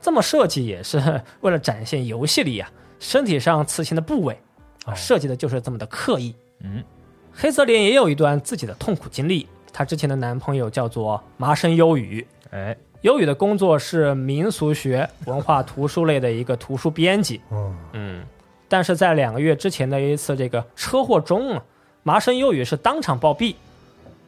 [0.00, 4.40] 这么设计也是 为了展现游戏里啊身体上刺青的部位
[4.86, 6.34] 啊，设计的就是这么的刻意。
[6.60, 6.82] 嗯，
[7.30, 12.74] 黑泽莲也有一段自己的痛苦经历，她之前的男朋友叫做麻生优宇，哎，
[13.06, 17.40] 优宇的工作是民俗学、文化图书类的一个图书编辑。
[17.52, 18.24] 嗯，嗯，
[18.66, 21.62] 但是在两个月之前的一次这个车祸中啊，
[22.02, 23.54] 麻生优宇是当场暴毙。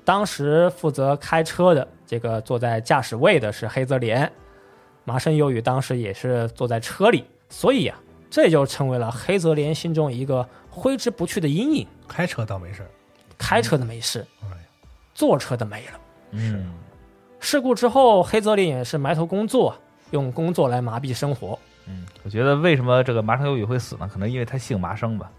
[0.04, 4.30] 当时负责开车的这个坐在驾驶位的是黑泽廉，
[5.02, 7.98] 麻生优宇当时也是坐在车里，所以啊，
[8.30, 11.84] 这就成为了黑泽廉心中一个挥之不去的阴影。
[12.06, 12.88] 开车倒没事儿，
[13.36, 14.24] 开车的没事，
[15.16, 16.00] 坐车的没了。
[16.30, 16.72] 嗯，
[17.40, 19.74] 事故之后，黑泽林也是埋头工作，
[20.10, 21.58] 用工作来麻痹生活。
[21.86, 24.08] 嗯，我觉得为什么这个麻生优宇会死呢？
[24.12, 25.30] 可能因为他姓麻生吧。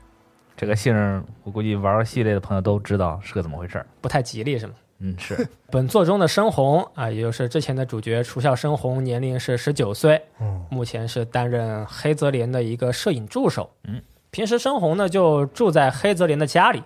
[0.56, 3.86] 这个姓儿，我估计玩系列的朋友都知道是个怎么回事儿。
[4.02, 4.74] 不太吉利是吗？
[5.00, 5.48] 嗯，是。
[5.72, 13.70] 本作中的深红啊，也就是之前的主角楚笑深红，年龄是十九岁，嗯，目前是担任黑泽莲的一个摄影助手。
[13.84, 16.84] 嗯，平时深红呢就住在黑泽莲的家里，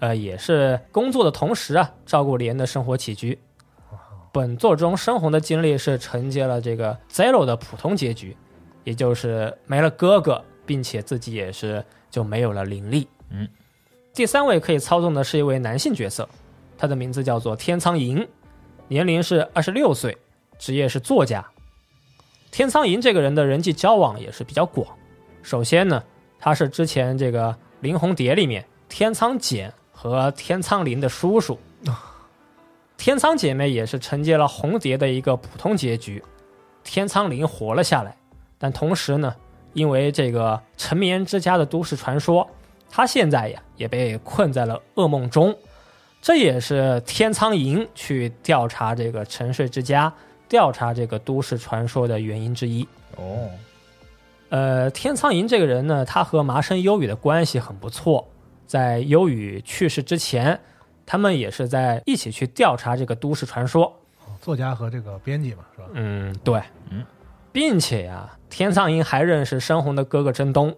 [0.00, 3.38] 呃，也是工作的同时啊，照顾莲的生活起居。
[4.34, 8.36] 本作中深红的经历是承接了这个 Zero 的普通结局，
[8.82, 13.06] 也就是没了哥哥，并且自己也是就没有了灵力。
[13.30, 13.48] 嗯，
[14.12, 16.28] 第三位可以操纵的是一位男性角色，
[16.76, 18.26] 他的名字叫做天苍蝇，
[18.88, 20.18] 年龄是二十六岁，
[20.58, 21.46] 职业是作家。
[22.50, 24.84] 天苍蝇这个人的人际交往也是比较广。
[25.44, 26.02] 首先呢，
[26.40, 31.56] 他是之前这个《林红蝶》里面天苍简和天苍灵的叔叔。
[32.96, 36.22] 天仓姐妹也是承接了红蝶的一个普通结局，
[36.82, 38.16] 天苍灵活了下来，
[38.58, 39.34] 但同时呢，
[39.72, 42.48] 因为这个沉眠之家的都市传说，
[42.90, 45.54] 他现在呀也被困在了噩梦中。
[46.22, 50.10] 这也是天仓营去调查这个沉睡之家、
[50.48, 52.88] 调查这个都市传说的原因之一。
[53.16, 53.50] 哦，
[54.48, 58.26] 呃，天仓营这个人呢，他和麻生优宇的关系很不错，
[58.66, 60.58] 在优宇去世之前，
[61.06, 63.92] 他们也是在一起去调查这个都市传说。
[64.40, 65.88] 作家和这个编辑嘛，是吧？
[65.94, 67.04] 嗯，对，嗯，
[67.50, 70.74] 并且呀、天苍银还认识深红的哥哥真东。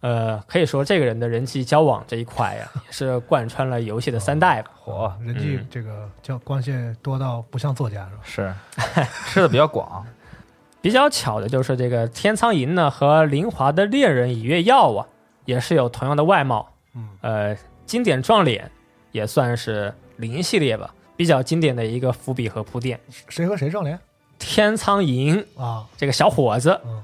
[0.00, 4.70] 呃，可以说这个人的人际交往这一块呀， 也是贯穿了游戏的三代吧。
[4.74, 6.72] 火人际嗯这个交关系
[7.02, 8.56] 多到不像作家是吧？
[8.94, 10.02] 是吃的比较广。
[10.80, 15.06] 比较巧的就是这个天苍蝇呢和林华的恋人以月耀啊，
[15.44, 18.70] 也是有同样的外貌，嗯，呃，经典撞脸，
[19.12, 22.98] 也算是零系列吧，比较经典的一个伏笔和铺垫。
[23.28, 23.98] 谁和谁撞脸
[24.38, 25.86] 天苍蝇啊？
[25.96, 27.02] 这个小伙子嗯，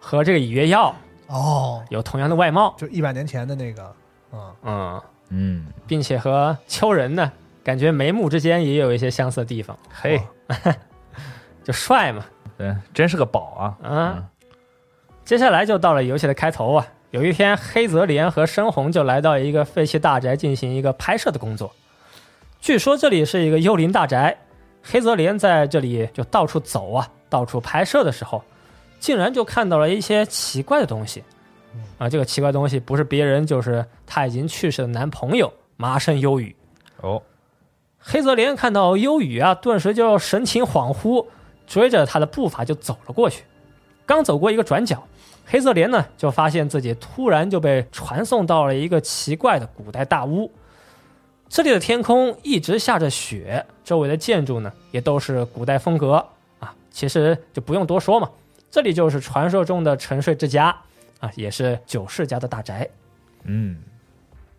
[0.00, 0.94] 和这个以月耀
[1.28, 3.94] 哦，有同样的外貌，就一百年前的那个，
[4.32, 7.30] 嗯，嗯，嗯，并且和秋人呢，
[7.62, 10.20] 感觉眉目之间也有一些相似的地方，嘿，
[11.62, 12.24] 就帅嘛，
[12.58, 13.88] 对，真是个宝啊。
[13.88, 14.24] 啊。
[15.24, 16.86] 接下来就到了游戏的开头啊。
[17.12, 21.70] 有一天，黑泽莲和深红就来到一个废弃大宅进行一个拍摄的工作。
[22.58, 24.34] 据说这里是一个幽灵大宅，
[24.82, 28.42] 黑泽莲在这里就到处走啊，到处拍摄的时候，
[28.98, 31.22] 竟然就看到了一些奇怪的东西。
[31.98, 36.56] 啊，这个奇怪东西不是别人，就是她已经去世的男朋友麻生优雨。
[37.02, 37.22] 哦，
[37.98, 41.26] 黑泽莲看到优雨啊，顿时就神情恍惚，
[41.66, 43.44] 追着他的步伐就走了过去。
[44.06, 45.06] 刚走过一个转角，
[45.44, 50.50] 黑色莲呢就发现自己突然就被传送到了一个奇怪的古代大屋。
[51.48, 56.24] 这里的天空一直下着雪，周围的建筑呢也都是古代风格
[56.58, 56.74] 啊。
[56.90, 58.30] 其实就不用多说嘛，
[58.70, 60.74] 这里就是传说中的沉睡之家
[61.20, 62.88] 啊，也是九世家的大宅。
[63.44, 63.76] 嗯，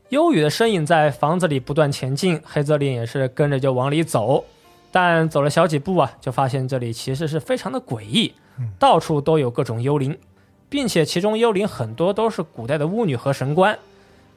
[0.10, 4.45] 幽雨的身影在房子里不断前进，黑泽林也是跟着就往里走，
[4.91, 10.16] 但走了小几步啊，就发现这里其实是非常的诡异嗯，到处都有各种幽灵，
[10.74, 13.78] 并且其中幽灵很多都是古代的巫女和神官。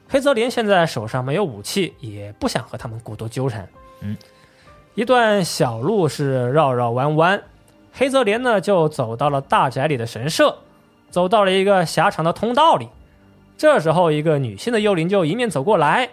[0.07, 3.67] 黑泽林现在手上没有武器，也不想和他们过多纠缠。
[4.01, 4.15] 嗯，
[4.93, 7.41] 一段小路是绕绕弯弯，
[7.91, 10.55] 黑泽莲呢就走到了大宅里的神社，
[11.09, 12.87] 走到了一个狭长的通道里。
[13.57, 16.07] 这时候，一个女性的幽灵就迎面走过来。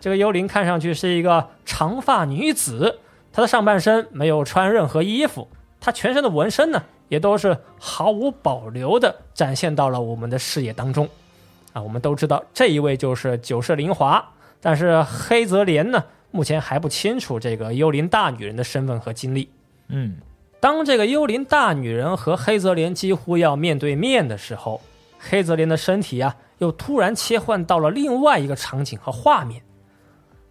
[0.00, 2.98] 这个幽灵看上去是一个长发女子，
[3.32, 5.46] 她的上半身没有穿任何衣服，
[5.80, 11.08] 她全身的纹身呢，也都是毫无保留的展现到了我们的视野当中。
[11.72, 14.26] 啊，我们都知道这一位就是九世灵华，
[14.60, 19.50] 但是黑泽莲呢，目前还不清楚这个幽灵大女人的身份和经历。
[19.88, 20.16] 嗯，
[20.60, 24.80] 当这个幽灵大女人和黑泽莲几乎要面对面的时候，
[25.18, 29.62] 黑泽莲的身体啊，又突然切换到了另外一个场景和画面。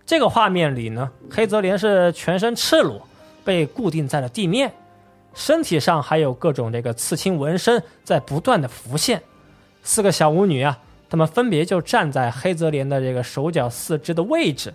[0.06, 3.06] 这个画面里呢，黑泽莲是全身赤裸，
[3.44, 4.72] 被固定在了地面，
[5.38, 9.22] 身体上还有各种这个刺青纹身在不断的浮现。
[9.84, 10.78] 四个小舞女啊，
[11.08, 14.74] 她们分别就站在黑泽莲的这个手脚四肢的位置，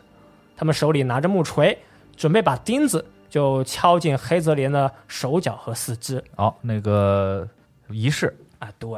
[0.57, 1.77] 她们手里拿着木锤，
[2.17, 6.23] 准备把钉子就敲进黑泽莲的手脚和四肢。
[6.37, 7.47] 哦，那个
[7.91, 8.89] 仪式，啊，对，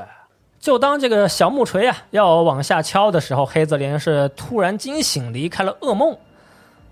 [0.60, 6.14] 就当这个小木锤啊要往下敲的时候，黑泽莲是突然惊醒，离开了噩梦。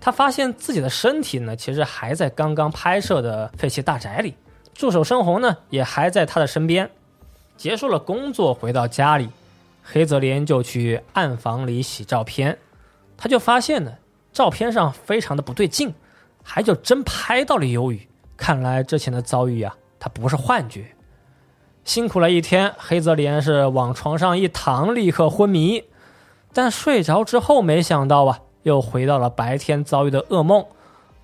[0.01, 4.35] 他发现自己的身体呢，其实还在刚刚拍摄的废弃大宅里，
[4.73, 6.89] 助手深红呢也还在他的身边。
[7.55, 9.29] 结束了工作，回到家里，
[9.83, 12.57] 黑泽莲就去暗房里洗照片，
[13.15, 13.93] 他就发现呢，
[14.31, 15.93] 照片上非常的不对劲，
[16.43, 18.07] 还就真拍到了忧郁。
[18.35, 20.87] 看来之前的遭遇啊，他不是幻觉。
[21.85, 25.83] 辛苦了一天，黑泽莲是往床上一躺，立刻昏迷。
[26.53, 30.65] 但睡着之后，没想到啊，又回到了白天遭遇的噩梦。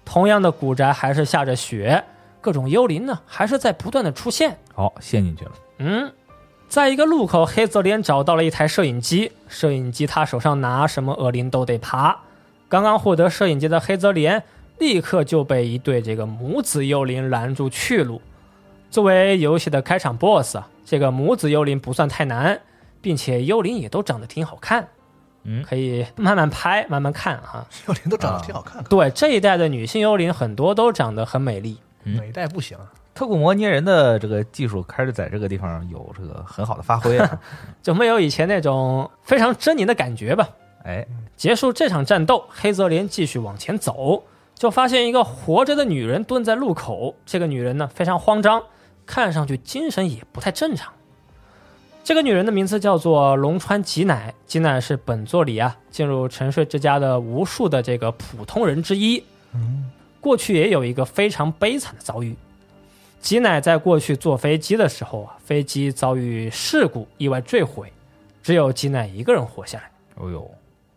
[0.05, 2.03] 同样的古宅还是下着雪，
[2.41, 4.57] 各种幽灵呢还是在不断的出现。
[4.73, 5.51] 好，陷进去了。
[5.79, 6.11] 嗯，
[6.67, 9.31] 在一个路口，黑泽连找到了一台摄影机。
[9.47, 12.17] 摄影机他手上拿什么恶灵都得爬。
[12.67, 14.43] 刚刚获得摄影机的黑泽连，
[14.77, 18.21] 立刻就被一对这个母子幽灵拦住去路。
[18.91, 22.59] 作为游戏的开场 BOSS 啊，这个母子幽灵不算太难，
[23.01, 24.87] 并且幽灵也都长得挺好看，
[25.43, 27.67] 嗯可以慢慢拍，慢慢看啊。
[27.87, 31.77] 幽灵都长得挺好看的，对这一代的女性幽灵，很多都长得很美丽。
[32.03, 32.91] 嗯哪一代不行啊？
[33.13, 37.41] 特库摩捏人的这个技术开始在这个地方有这个很好的发挥啊！
[37.83, 40.49] 就没有以前那种非常狰狞的感觉吧。
[40.85, 44.23] 哎，结束这场战斗，黑泽连继续往前走，
[44.55, 47.15] 就发现一个活着的女人蹲在路口。
[47.25, 48.63] 这个女人呢非常慌张，
[49.05, 50.93] 看上去精神也不太正常。
[52.01, 59.21] 这个女人的名字叫做龙川吉乃，吉乃是本作里啊进入沉睡之家的无数的这个普通人之一。
[59.53, 59.91] 嗯，
[60.21, 62.35] 过去也有一个非常悲惨的遭遇。
[63.21, 67.91] 吉乃在过去坐飞机的时候啊，飞机遭遇事故，意外坠毁，
[68.41, 69.91] 只有吉乃一个人活下来。
[70.15, 70.51] 哦呦，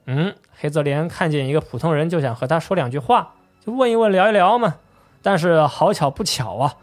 [0.07, 4.77] 嗯，黑泽连看见一个普通人，就想和他说两句话，就问一问、聊一聊嘛。
[5.21, 6.77] 但是好巧不巧啊，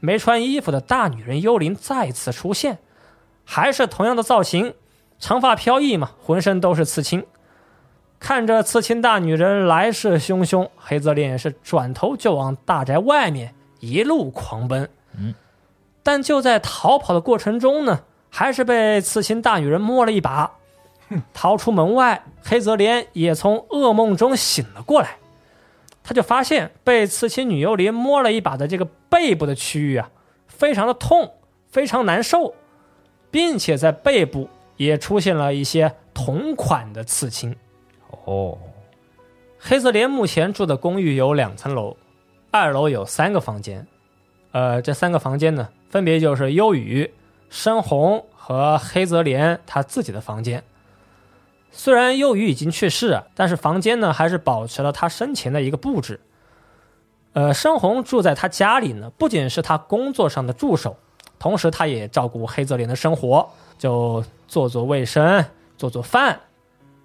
[0.00, 2.78] 没穿衣服的大女人幽灵再次出现，
[3.44, 4.74] 还是同样的造型，
[5.18, 7.24] 长发飘逸嘛，浑身都是刺青。
[8.22, 14.88] 看着刺青大女人来势汹汹，黑泽莲也是转头就往大宅外面一路狂奔。
[15.18, 15.34] 嗯，
[16.04, 20.52] 但就在逃跑的过程中呢，还是被刺青大女人摸了一把。
[21.34, 25.16] 逃出门外，黑泽莲也从噩梦中醒了过来。
[26.04, 30.08] 他就发现被刺青女幽灵摸了一把的这个背部的区域啊，
[30.46, 31.32] 非常的痛，
[31.68, 32.54] 非常难受，
[33.32, 37.56] 并且在背部也出现了一些同款的刺青。
[38.24, 38.56] 哦，
[39.58, 41.96] 黑泽莲目前住的公寓有两层楼，
[42.50, 43.86] 二楼有三个房间，
[44.52, 47.12] 呃，这三个房间呢，分别就是优雨、
[47.50, 50.62] 深红和黑泽莲他自己的房间。
[51.72, 56.20] 虽然幽雨已经去世，但是房间呢还是保持了他生前的一个布置。
[57.32, 60.96] 呃，深红住在他家里呢，不仅是他工作上的助手，
[61.38, 63.48] 同时他也照顾黑泽莲的生活，
[63.78, 65.44] 就做做卫生、
[65.78, 66.38] 做做饭。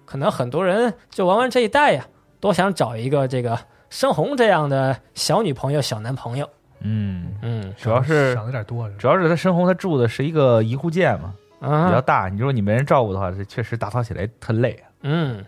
[0.08, 2.06] 可能很多人就玩玩这一代呀，
[2.40, 3.58] 都想找一个这个
[3.90, 6.48] 深红这样的小女朋友、小男朋友。
[6.80, 12.30] 嗯，嗯主要是想的有点多，主要是他深红他住的是一个一户建嘛，比较啊，大。
[12.30, 14.88] 你说你没人照顾的话，这确实打扫起来特累啊。
[15.02, 15.44] 嗯，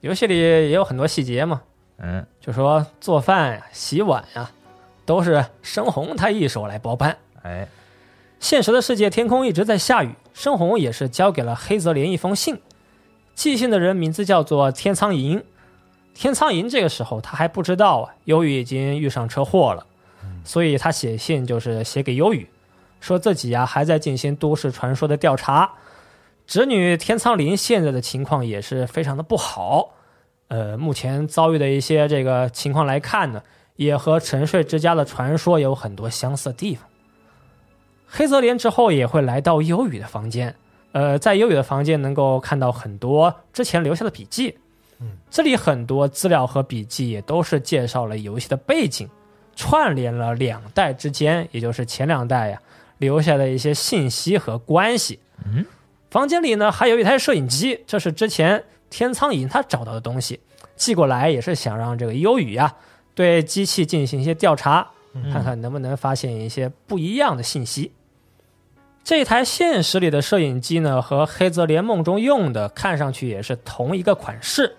[0.00, 1.62] 游戏里也有很多细节嘛，
[1.98, 4.50] 嗯，就说做饭呀、洗碗呀，
[5.06, 7.16] 都是深红他一手来包办。
[7.42, 7.68] 哎，
[8.40, 10.12] 现实的世界，天空一直在下雨。
[10.34, 12.58] 深红也是交给了黑泽林一封信，
[13.34, 15.42] 寄信的人名字叫做天苍蝇。
[16.14, 19.86] 天苍蝇这个时候他还不知道啊，忧郁已经遇上车祸了，
[20.44, 22.46] 所以他写信就是写给忧郁，
[23.00, 25.72] 说自己啊还在进行都市传说的调查，
[26.46, 29.94] 侄女天苍林现在的情况也是非常的不好，
[30.48, 33.42] 呃，目前遭遇的一些这个情况来看呢，
[33.76, 36.86] 也和沉睡之家的传说有很多相似的地方。
[38.06, 40.54] 黑泽莲之后也会来到忧雨的房间，
[40.92, 44.56] 呃，在优雨的房间能够看到很多之前留下的笔记，
[45.00, 49.08] 嗯，这里很多资料和笔记也都是介绍了游戏的背景，
[49.56, 52.60] 串联了两代之间，也就是前两代呀
[52.98, 55.18] 留下的一些信息和关系。
[55.44, 55.64] 嗯，
[56.10, 60.38] 房间里呢还有一台摄影机，这是之前天苍蝇他找到的东西，
[60.76, 62.74] 寄过来也是想让这个优宇呀
[63.14, 64.86] 对机器进行一些调查，
[65.32, 67.90] 看看能不能发现一些不一样的信息。
[69.04, 74.76] 这台现实里的摄影机呢，和黑泽连梦中用的看上去也是同一个款式。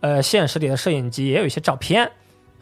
[0.00, 2.08] 呃，现实里的摄影机也有一些照片，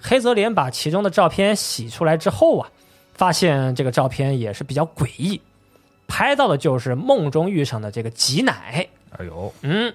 [0.01, 2.71] 黑泽连把其中的照片洗出来之后啊，
[3.13, 5.39] 发现这个照片也是比较诡异，
[6.09, 8.89] 拍到的就是梦中遇上的这个挤奶。
[9.11, 9.93] 哎呦，嗯，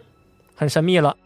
[0.56, 1.18] 很神秘了。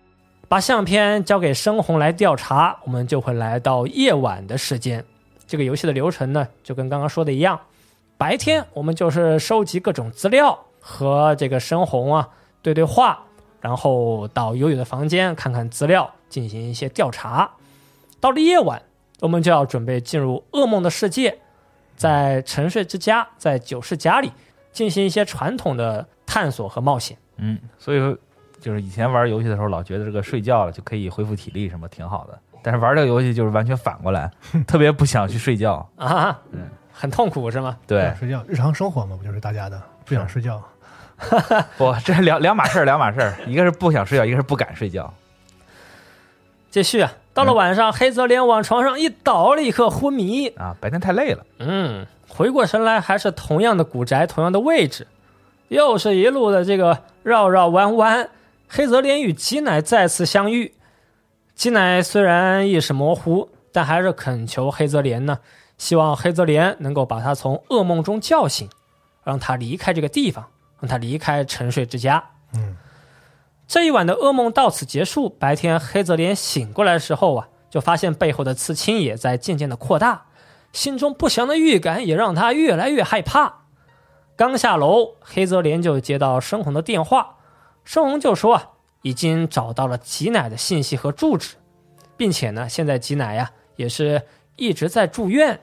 [0.47, 5.03] 把相片交给深红来调查，我们就会来到夜晚的时间。
[5.45, 7.59] 这个游戏的流程呢，就跟刚刚说的一样。
[8.18, 12.30] 白天我们就是收集各种资料，和这个深红啊
[12.61, 13.24] 对对话，
[13.59, 17.51] 然后到悠悠的房间看看资料，进行一些调查。
[18.22, 18.82] 到了夜晚，
[19.20, 21.38] 我们就要准备进入噩梦的世界，
[21.95, 24.32] 在沉睡之家，在九世家里
[24.72, 27.18] 进行一些传统的探索和冒险。
[27.38, 28.18] 嗯，所以说
[28.61, 32.39] 就是以前玩游戏的时候，老觉得这个睡觉了就可以恢复体力，什么挺好的。
[32.63, 34.32] 但是玩这个游戏就是完全反过来，
[34.66, 36.41] 特别不想去睡觉啊。
[36.51, 36.68] 嗯。
[36.98, 37.78] 很痛苦是吗？
[37.86, 40.64] 对，睡觉，日常生活嘛，不就是大家的不想睡觉？
[41.78, 43.36] 不，这两两码事儿，两码事儿。
[43.46, 45.14] 一个是不想睡觉，一个是不敢睡觉。
[46.72, 50.76] 继续啊，到了晚上，黑泽连往床上一倒，立刻昏迷啊。
[50.80, 55.08] 白天太累了，嗯，回过神来，还是同样的古宅，同样的位置，
[55.70, 58.30] 又是一路的这个绕绕弯弯。
[58.68, 60.74] 黑泽连与吉乃再次相遇，
[61.56, 65.39] 吉乃虽然意识模糊，但还是恳求黑泽连呢。
[65.78, 68.69] 希望黑泽连能够把他从噩梦中叫醒，
[69.23, 70.47] 让他离开这个地方，
[70.80, 72.23] 让他离开沉睡之家。
[72.53, 72.78] 嗯，
[73.67, 75.28] 这一晚的噩梦到此结束。
[75.30, 80.28] 白天黑泽连醒过来的时候啊，就发现背后的刺青也在渐渐的扩大，
[80.71, 83.65] 心中不祥的预感也让他越来越害怕。
[84.38, 87.38] 刚下楼，黑泽连就接到生红的电话，
[87.84, 88.69] 生红就说啊，
[89.01, 91.55] 已经找到了吉乃的信息和住址，
[92.15, 94.23] 并且呢，现在吉乃呀也是
[94.55, 95.59] 一直在住院。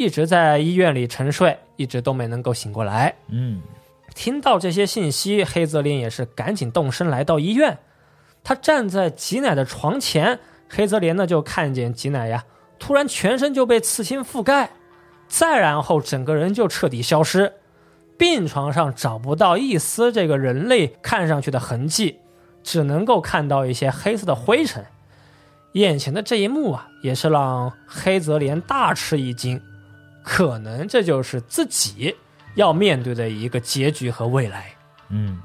[0.00, 3.14] 一直在医院里沉睡，一直都没能够醒过来。
[3.28, 3.60] 嗯，
[4.14, 7.76] 听到这些信息，黑泽林也是赶紧动身来到医院。
[8.42, 10.40] 他站在吉乃的床前，
[10.70, 12.46] 黑泽连呢就看见吉乃呀，
[12.78, 14.70] 突然全身就被刺青覆盖，
[15.28, 17.52] 再然后整个人就彻底消失，
[18.16, 22.20] 病床上找不到一丝这个人类看上去的痕迹，
[22.62, 24.82] 只能够看到一些黑色的灰尘。
[25.74, 29.60] 眼前的这一幕啊，也是让黑泽连大吃一惊。
[30.22, 32.16] 可能这就是自己
[32.54, 34.72] 要面对的一个结局和未来。
[35.08, 35.40] 嗯，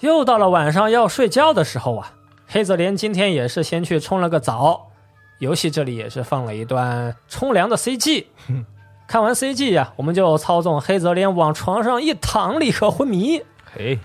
[0.00, 2.12] 又到了晚上要睡觉的时候啊，
[2.46, 4.90] 黑泽连今天也是先去冲了个澡。
[5.38, 8.26] 游戏这里也是放了一段冲凉的 CG。
[9.08, 13.42] 看完 CG 呀，我们就操纵黑泽连往床上一躺，立刻昏迷。
[13.74, 13.98] 嘿，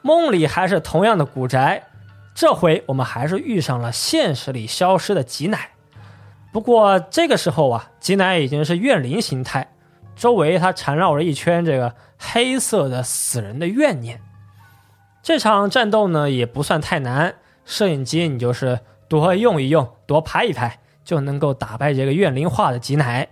[0.00, 1.88] 梦里还是同样的古宅，
[2.34, 5.70] 这回我们还是遇上了现实里消失的吉乃。
[6.52, 9.72] 不过这个时候啊，吉乃已经是怨灵形态，
[10.16, 14.20] 周围他缠绕着一圈这个黑色的死人的怨念。
[15.22, 23.28] 这场战斗呢也不算太难，摄影机你就是多用一用，多拍一拍，就能够打败这个怨灵化的吉乃。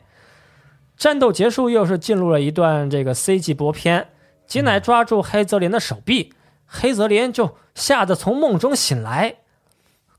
[0.97, 4.09] 战斗结束，又是进入了一段这个 CG 播 片，
[4.47, 6.35] 吉乃抓住黑泽连的手臂，
[6.67, 9.37] 黑泽连就吓得从梦中醒来。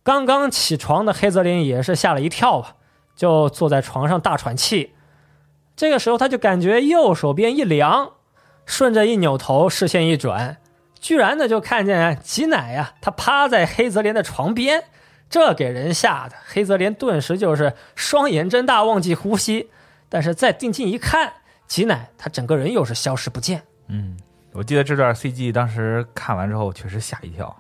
[0.04, 2.76] 刚刚起床的黑泽连也是吓了一跳啊。
[3.20, 4.94] 就坐在床上大喘气，
[5.76, 8.14] 这个时候他就感觉右手边一凉，
[8.66, 10.56] 顺着一扭头，视线一转，
[11.02, 14.86] 居然呢就看见吉乃呀，他趴在黑泽连的床边，
[15.30, 19.70] 这给人吓得黑泽连顿时就是双眼睁大，忘记呼吸。
[20.08, 21.34] 但是再定睛一看，
[21.68, 23.62] 吉乃他整个人又是消失不见。
[23.90, 24.18] 嗯，
[24.54, 27.54] 我记得这段 CG 当时看完之后确实吓一跳。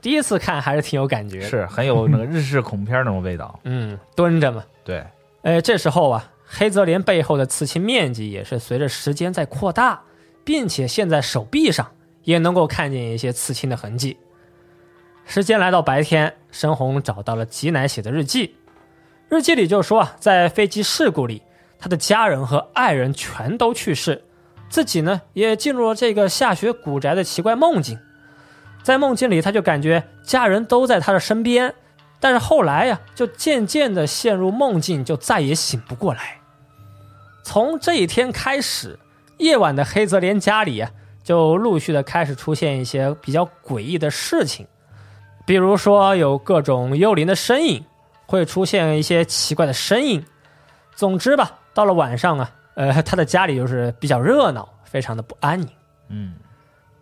[0.00, 3.58] 第一次看还是挺有感觉，是很有那个日式恐怖片那种味道。
[3.64, 4.64] 嗯，蹲着嘛。
[4.84, 5.04] 对。
[5.42, 10.00] 哎，这时候啊，黑泽连背后的刺青面积也是随着时间在扩大，
[10.44, 11.90] 并且现在手臂上
[12.22, 14.16] 也能够看见一些刺青的痕迹。
[15.24, 18.56] 时间来到白天，深红找到了吉乃写的日记，
[19.28, 21.42] 日记里就说啊，在飞机事故里，
[21.78, 24.22] 他的家人和爱人全都去世，
[24.68, 27.98] 自己呢也进入了这个下雪古宅的奇怪梦境。
[28.88, 31.74] 在梦境里，他就感觉家人都在他的身边，
[32.18, 36.38] 但是后来呀，就渐渐的陷入梦境，就再也醒不过来。
[37.42, 38.98] 从这一天开始，
[39.36, 40.90] 夜晚的黑泽连家里啊，
[41.22, 44.66] 就陆续的开始出现一些比较诡异的事情，
[45.44, 47.84] 比如说有各种幽灵的身影，
[48.24, 50.24] 会出现一些奇怪的声音。
[50.96, 55.68] 总之吧，到了晚上啊，呃，他的家里就是比较热闹，非常的不安宁。
[56.08, 56.32] 嗯。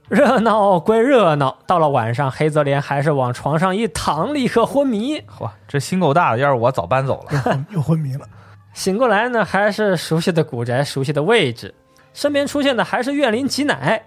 [0.08, 5.18] 热闹归热闹，到了晚上，黑泽连还是往床上一躺，立刻昏迷。
[5.26, 7.32] 嚯，这心够大的，要是我早搬走了。
[7.32, 8.28] 又 昏又昏迷了。
[8.72, 11.74] 醒过来呢，还是熟悉的古宅，熟悉的位置，
[12.14, 14.00] 身边出现的还是怨灵吉乃。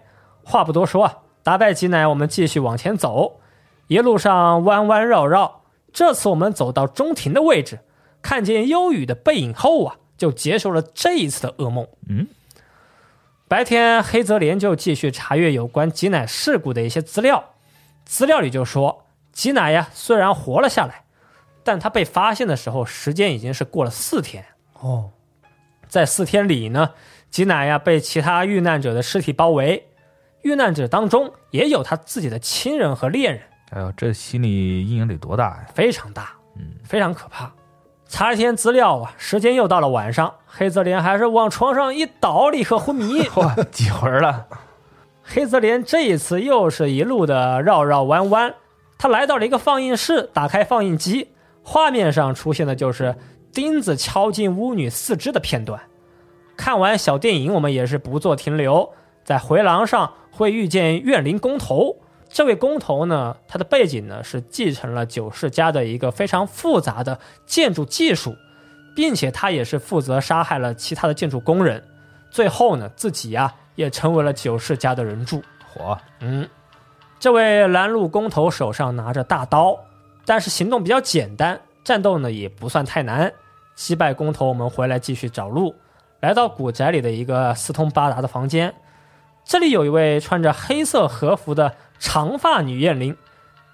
[0.44, 1.12] 话不多说，
[1.44, 3.40] 打败吉乃，我们继续往前走。
[3.88, 7.80] 一路上弯弯绕绕，这次我们走到中庭的位置，
[8.22, 11.86] 看见幽雨的背影后啊，就结束了这一次的噩梦。
[12.08, 12.26] 嗯。
[13.50, 17.44] 白天，黑泽连就继续查阅有关吉乃事故的一些资料。
[18.06, 21.06] 资料里就说，吉乃呀虽然活了下来，
[21.64, 24.46] 但他被发现的时候，时间已经是过了四天。
[24.74, 25.10] 哦，
[25.88, 26.92] 在四天里呢，
[27.32, 29.88] 吉乃呀被其他遇难者的尸体包围，
[30.44, 33.42] 遇难者当中也有他自己的亲人和恋人。
[33.72, 35.66] 哎呦，这心理阴影得多大呀！
[35.74, 37.52] 非常大，嗯，非常可怕。
[38.12, 43.30] 查一天资料啊，时间又到了晚上，黑泽连还是往床上一倒，立刻昏迷。
[43.38, 44.48] 哇，几回了？
[45.24, 48.56] 黑泽连这一次又是一路的绕绕弯弯，
[48.98, 51.30] 他来到了一个放映室，打开放映机，
[51.62, 53.16] 画面上出现的就是
[53.54, 55.80] 钉子敲进巫女四肢的片段。
[56.58, 58.90] 看完小电影，我们也是不做停留，
[59.24, 61.98] 在回廊上会遇见怨灵工头。
[62.32, 68.36] 这位工头呢，他的背景呢是继承了九世家的一个非常复杂的建筑技术，
[68.96, 71.84] 并且他也是负责杀害了其他的建筑工人，
[72.30, 75.42] 最后呢自己呀也成为了九世家的人柱。
[75.74, 76.48] 嚯，嗯，
[77.20, 79.76] 这位拦路工头手上拿着大刀，
[80.24, 83.34] 但是行动比较简单，战斗呢也不算太难。
[83.74, 85.74] 击败工头，我们回来继续找路，
[86.20, 88.72] 来到古宅里的一个四通八达的房间，
[89.44, 91.74] 这里有一位穿着黑色和服的。
[92.00, 93.16] 长发女怨灵，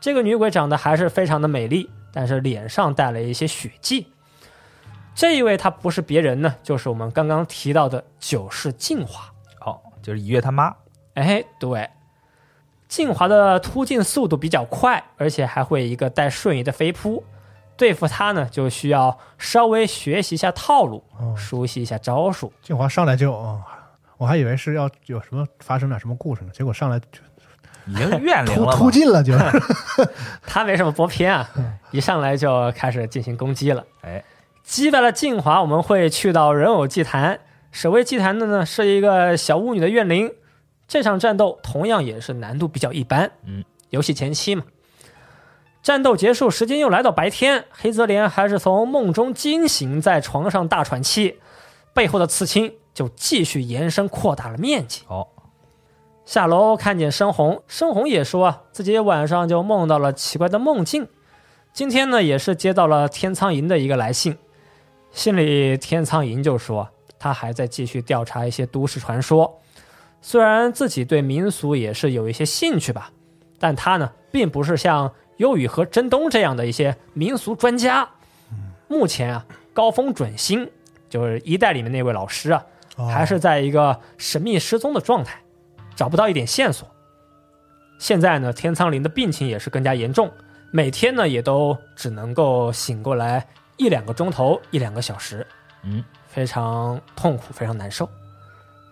[0.01, 4.07] 这个女鬼长得还是非常的美丽，但是脸上带了一些血迹。
[5.13, 9.31] 这一位她不是别人呢，就是我们刚刚提到的九世静华。
[9.61, 10.75] 哦，就是一月他妈。
[11.13, 11.89] 哎，对，
[12.89, 17.23] 静华的突进速度比较快，而且还会一个带瞬移的飞扑。
[17.77, 21.03] 对付他呢，就需要稍微学习一下套路，
[21.37, 22.51] 熟悉一下招数。
[22.61, 23.31] 静华上来就，
[24.17, 27.19] 我还以为是要有什么发生点什么故事呢，结果上来就。
[27.87, 29.61] 已经怨灵了，突进了就是，
[30.45, 31.49] 他没什么播片啊，
[31.91, 33.83] 一上来就开始进行攻击了。
[34.01, 34.23] 哎，
[34.63, 37.39] 击败了静华，我们会去到人偶祭坛，
[37.71, 40.31] 守卫祭坛的呢是一个小巫女的怨灵。
[40.87, 44.63] 这场战斗同样也是难度比较一般，嗯，游戏前期嘛。
[45.81, 51.39] 战斗结束，时间又来到白天，黑泽连还是从梦中惊醒，在床上大喘气，
[51.93, 55.03] 背后的刺青就继续延伸扩大了面积。
[55.07, 55.27] 哦。
[56.25, 61.07] 下楼看见申红，申红也说啊，自己晚上就梦到了奇怪的梦境。
[61.71, 64.35] 今天呢，也是接到了天苍蝇的一个来信，
[65.11, 69.61] 信里天苍蝇就说他还在继续调查一些都市传说。
[70.19, 73.11] 虽然自己对民俗也是有一些兴趣吧，
[73.59, 78.09] 但他呢，并不是像幽雨和真东这样的一些民俗专家。
[78.87, 80.67] 目前啊，高峰准星
[81.07, 82.65] 就是一代里面那位老师啊，
[83.13, 85.39] 还是在一个神秘失踪的状态。
[85.95, 86.87] 找不到一点线索。
[87.97, 90.29] 现在呢，天苍灵的病情也是更加严重，
[90.71, 95.47] 每天呢也都只能够醒过来一两个钟头，一两个小时，
[95.83, 98.09] 嗯，非常痛苦，非常难受。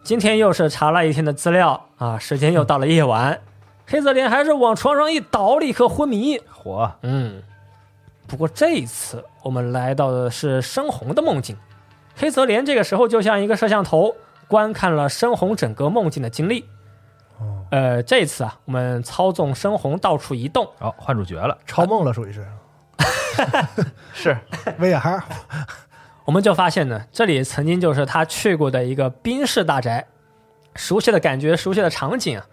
[0.04, 3.40] 今天又是查了一天的资料啊，时间又到了夜晚，
[3.86, 6.40] 黑泽连还是往床上一倒，立刻昏迷。
[6.50, 7.44] 火，嗯。
[8.26, 11.58] 不过这一次我们来到的是深红的梦境，
[12.16, 14.16] 黑泽连这个时候就像一个摄像头，
[14.48, 16.66] 观看了深红整个梦境的经历。
[17.74, 22.46] 呃，这次啊，我们操纵深红到处移动，哦，换主角了，超梦了，属于是，
[24.14, 24.38] 是。
[24.80, 25.24] VR，
[26.26, 30.06] 我们就发现呢，这里曾经就是他去过的一个宾士大宅，
[30.76, 32.46] 熟悉的感觉，熟悉的场景啊。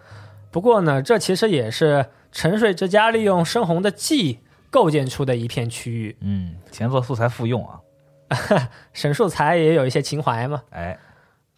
[0.50, 4.38] 不过呢，这其实也是沉睡之家利用深红的记忆
[4.70, 6.16] 构建出的一片区域。
[6.22, 7.78] 嗯，前作素材复用啊，
[8.94, 10.98] 沈树才也有一些情怀嘛，哎。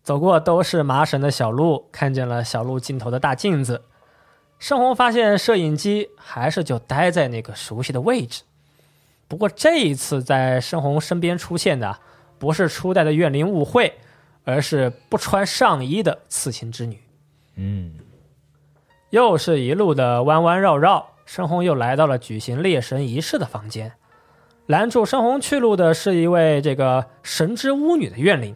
[0.03, 3.82] 走过都是麻绳的小路，看见了小路尽头的大镜子。
[4.59, 8.42] 盛红发现摄影机还是就待在那个熟悉的位置。
[9.28, 11.98] 不过这一次在盛红身边出现的，
[12.38, 13.94] 不是初代的怨灵误会，
[14.44, 17.00] 而是不穿上衣的刺青之女。
[17.57, 17.94] 嗯，
[19.11, 23.92] 又是一路的弯弯绕绕，盛红又来到了举行猎神仪式的房间。
[24.66, 28.55] 拦住盛红去路的是一位这个神之巫女的怨灵。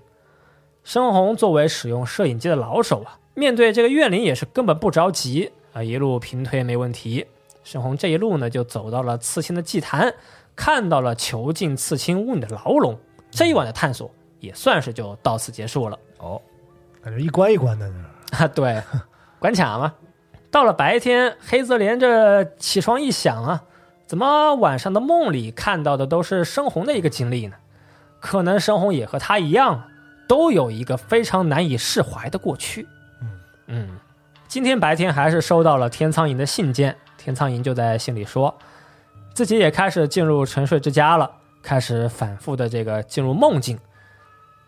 [0.87, 7.26] 深红作为使用摄影机的老手啊，面对这个怨灵也是根本不着急啊，一路平推没问题。
[7.64, 10.14] 深红这一路呢，就走到了刺青的祭坛，
[10.55, 12.97] 看到了囚禁刺青巫女的牢笼。
[13.32, 14.09] 这一晚的探索
[14.39, 15.99] 也算是就到此结束了。
[16.18, 16.41] 哦，
[17.03, 18.05] 感觉一关一关的呢
[18.39, 18.80] 啊，对，
[19.41, 19.93] 关卡嘛。
[20.53, 23.64] 到了白天，黑泽连这起床一想啊，
[24.07, 27.57] 怎么晚上的梦里看到的都是深红的一个经历呢？
[28.20, 29.89] 可能深红也和他一样，
[30.26, 32.86] 都有一个非常难以释怀的过去。
[33.20, 33.28] 嗯
[33.66, 33.98] 嗯，
[34.48, 38.54] 今天白天还是收到了天苍蝇的信件，天苍蝇就在信里说，
[39.34, 41.30] 自己也开始进入沉睡之家了，
[41.62, 43.78] 开始反复的这个进入梦境。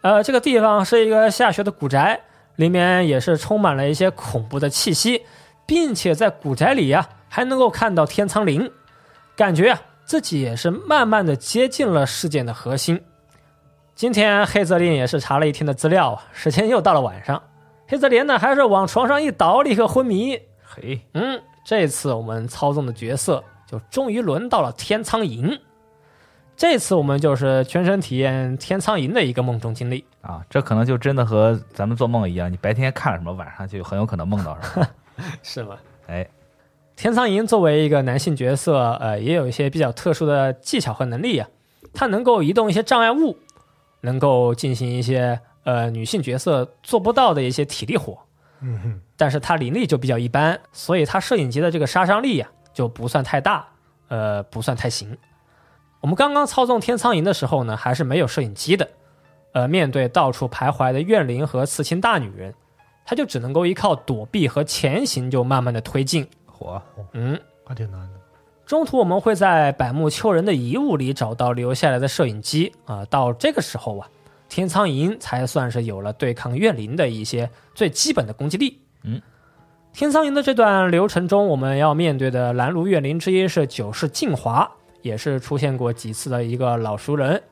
[0.01, 2.21] 呃，这个地方是一个下雪的古宅，
[2.57, 5.23] 里面也是充满了一些恐怖的气息。
[5.67, 8.73] 并且在古宅里呀，还能够看到天苍灵，
[9.37, 12.99] 感觉啊自己也是慢慢的接近了事件的核心。
[13.99, 17.43] 今天黑泽林也是查了一天的资料啊，时间又到了晚上，
[17.89, 20.39] 黑泽林呢还是往床上一倒，立刻昏迷。
[20.63, 25.59] 嘿，嗯，这次我们操纵的角色就终于轮到了天苍蝇。
[26.57, 34.89] 这次我们就是全身体验天苍蝇的一个梦中经历啊，这可能就真的和咱们做梦一样，你白天看了什么，晚上就很有可能梦到什么。
[35.43, 35.77] 是吗？
[36.07, 36.25] 哎，
[36.95, 41.49] 天苍蝇作为一个男性角色，呃，也有一些比较特殊的技巧和能力啊。
[41.95, 43.37] 它能够移动一些障碍物，
[44.01, 48.19] 能够进行一些呃女性角色做不到的一些体力活。
[48.61, 53.67] 嗯哼，但是他灵力就比较一般，所以他摄影机的这个杀伤力呀就不算太大，
[54.09, 55.17] 呃，不算太行。
[56.01, 58.89] 我们刚刚操纵天苍蝇的时候呢，还是没有摄影机的，
[59.53, 62.53] 呃，面对到处徘徊的怨灵和刺青大女人。
[63.05, 66.29] 他就只能够依靠躲避和前行，就慢慢的推进。
[66.45, 66.83] 火，
[67.13, 68.18] 嗯，还挺难的。
[68.69, 73.03] 中途我们会在百木秋人的遗物里找到留下来的摄影机啊。
[73.07, 74.07] 到这个时候啊，
[74.47, 78.79] 天苍蝇才算是有了对抗怨灵的一些最基本的攻击力。
[79.05, 79.23] 嗯，
[79.95, 87.43] 天苍蝇的这段流程中，我们要面对的拦路怨灵之一是九世镜华，也是出现过几次的一个老熟人。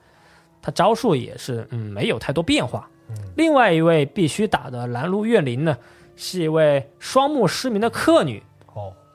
[0.60, 2.86] 他招数也是嗯没有太多变化。
[3.36, 5.78] 另外一位必须打的拦路怨灵呢，
[6.14, 8.42] 是一位双目失明的客女。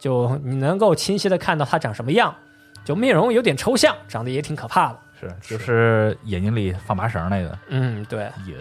[0.10, 2.36] 哦，就你能够清晰的看到他长什么样，
[2.84, 5.00] 就面容有点抽象，长得也挺可怕的。
[5.20, 7.58] 是，就是眼睛里放麻绳那个。
[7.70, 8.24] 嗯，对。
[8.46, 8.56] 也，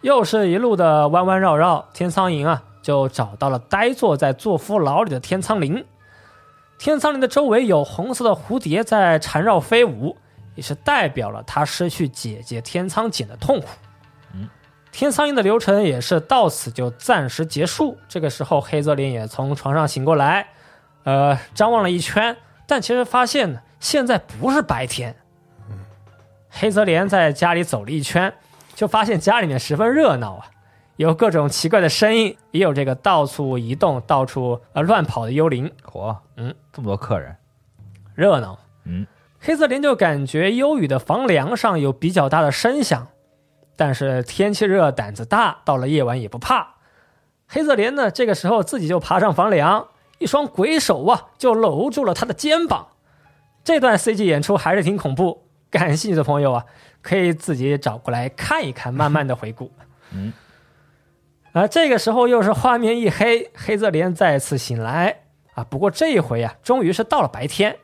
[0.00, 5.84] 又是一路的弯弯绕绕，天苍蝇啊，就找到了呆坐在坐夫牢里的天苍灵。
[6.78, 10.16] 天苍灵的周围有红色的蝴蝶在缠绕飞舞。
[10.54, 13.68] 也是代表了他失去姐姐天苍锦的痛苦。
[14.92, 17.98] 嗯，天苍蝇的流程也是到此就暂时结束。
[18.08, 20.48] 这个时候，黑泽林也从床上醒过来，
[21.04, 22.36] 呃，张望了一圈，
[22.66, 25.16] 但其实发现呢，现在不是白天。
[26.50, 28.32] 黑泽连在家里走了一圈，
[28.74, 30.46] 就发现家里面十分热闹啊，
[30.96, 35.72] 有各种奇怪的声音，也有这个到处移动、到处呃乱跑的幽灵。
[35.90, 37.34] 嚯，嗯，这么多客人，
[38.14, 38.58] 热闹。
[38.84, 39.06] 嗯。
[39.44, 43.08] 黑泽林就感觉幽雨的房梁上有比较大的声响，
[43.84, 46.74] 但是天气热，胆子大，到了夜晚也不怕。
[47.48, 52.86] 黑泽连呢，这个时候自己就爬上房梁，一双鬼手啊就搂住了他的肩膀。
[53.64, 56.64] 这段 CG 演出还是挺恐怖，感兴趣的朋友啊，
[57.00, 59.72] 可以自己找过来看一看， 慢慢的回顾。
[60.12, 60.32] 嗯，
[61.50, 65.22] 啊，这个时候又是画面一黑，黑泽连再次醒来
[65.54, 67.76] 啊，不过这一回啊，终于是到了白天。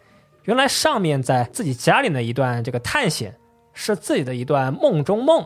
[0.44, 3.36] 原来上面在自己家里的一段这个探险，
[3.74, 5.44] 是自己的一段梦中梦。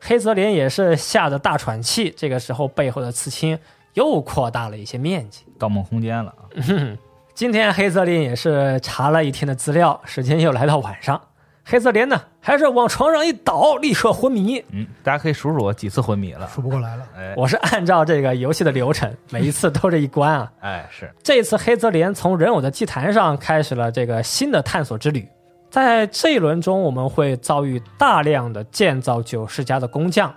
[0.00, 2.12] 黑泽林也是吓得大喘气。
[2.16, 3.58] 这个时候背后的刺青
[3.94, 6.42] 又扩大了一些面积，盗梦空间了啊！
[7.34, 11.20] 今天黑泽林也是查了一天的资料，时间又来到晚上。
[11.68, 14.64] 黑泽林呢，还是往床上一倒，立刻昏迷。
[14.70, 17.04] 嗯，大家可以数数我几次昏迷了，数不过来了。
[17.16, 20.52] 哎，我是按照这个游戏的流程，每一次都这一关啊。
[20.62, 25.28] 哎，是这次黑泽林从人偶的祭坛上开始了这个新的探索之旅。
[25.70, 30.32] 在这一轮中，我们会遭遇大量的建造九世家的工匠，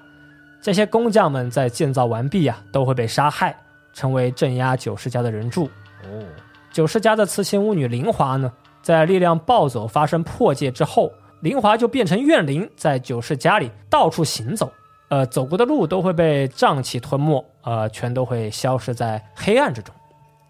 [0.61, 3.55] 这些工匠们在建造完毕啊，都会被杀害，
[3.93, 5.65] 成为镇压九世家的人柱。
[6.03, 6.23] 哦，
[6.71, 8.51] 九世家的雌性巫女灵华呢？
[8.81, 11.11] 在力量暴走发生破戒之后，
[11.41, 14.71] 灵华就变成怨灵，在九世家里到处行走。
[15.09, 19.93] 呃，走过的路都会被瘴气吞没，呃，全都会消失在黑暗之中。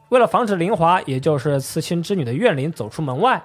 [0.09, 3.41] 为了防止灵华，也就是刺青之女的怨灵走出门外，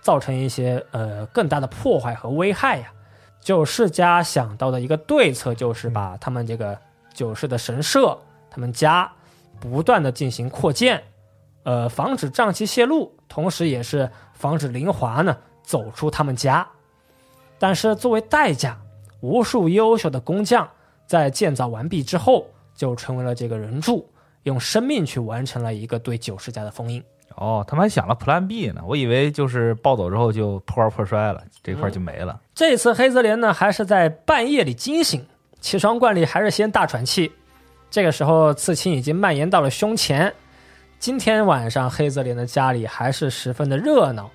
[0.00, 2.92] 造成一些呃更大的破坏和危害呀，
[3.40, 6.78] 九世家想到的一个对策就是把他们这个
[7.12, 8.18] 九世的神社、
[8.50, 9.10] 他们家
[9.60, 11.02] 不断的进行扩建，
[11.62, 14.10] 呃，防止瘴气泄露，同时也是。
[14.38, 16.64] 防止林华呢走出他们家，
[17.58, 18.78] 但是作为代价，
[19.20, 20.70] 无数优秀的工匠
[21.08, 24.08] 在建造完毕之后，就成为了这个人柱，
[24.44, 27.02] 用生命去完成了一个对九世家的封印。
[27.40, 32.40] 哦，他们还想了 Plan B 呢，我以为就是暴走之后就破罐破摔了，这块就没了。
[32.54, 35.24] 这次黑泽连呢，还是在半夜里惊醒，
[35.60, 37.32] 起床惯例还是先大喘气，
[37.90, 40.34] 这个时候刺青已经蔓延到了胸前。
[40.98, 44.28] 今天晚上黑泽莲的家里还是十分的热闹，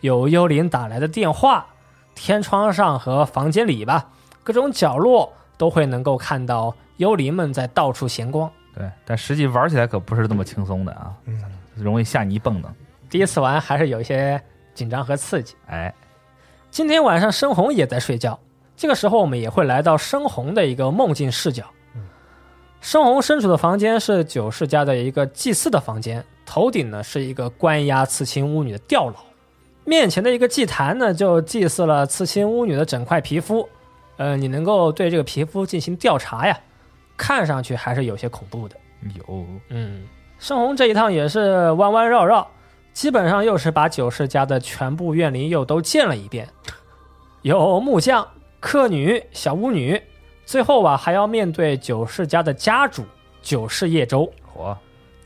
[0.00, 1.66] 有幽灵打来的电话，
[2.14, 4.08] 天窗上和房间里吧，
[4.42, 8.50] 各种角落都会能够看到幽灵们在到处闲逛。
[8.74, 11.38] 对，但实际玩起来可不是这么轻松的啊，嗯，
[11.82, 12.74] 容易吓你一蹦的。
[13.08, 14.40] 第一次玩还是有一些
[14.74, 15.54] 紧张和刺激。
[15.66, 15.92] 哎，
[16.70, 18.38] 今天晚上深红也在睡觉，
[18.76, 21.64] 这个时候我们也会来到深红的一个梦境视角。
[22.80, 29.16] 深红身处的房间是九世家的一个祭祀的房间，头顶呢是一个关押刺青巫女的吊牢，
[29.84, 33.68] 面前的一个祭坛呢就祭祀了刺青巫女的整块皮肤。
[34.16, 36.58] 呃，你能够对这个皮肤进行调查呀，
[37.18, 38.76] 看上去还是有些恐怖的。
[39.14, 40.06] 有，嗯，
[40.40, 42.48] 深红这一趟也是弯弯绕绕，
[42.94, 46.48] 基本上又是把九世家的全部怨灵又都见了一遍，
[47.42, 48.26] 有木匠、
[48.58, 50.00] 客女、小巫女，
[50.46, 53.04] 最后啊还要面对九世家的家主
[53.42, 54.32] 九世叶舟。
[54.42, 54.74] 火，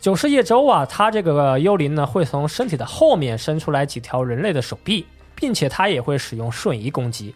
[0.01, 5.07] 九世叶舟啊，他这个幽灵呢会从身体的后面伸出来几条人类的手臂，
[5.37, 7.33] 并且他也会使用瞬移攻击。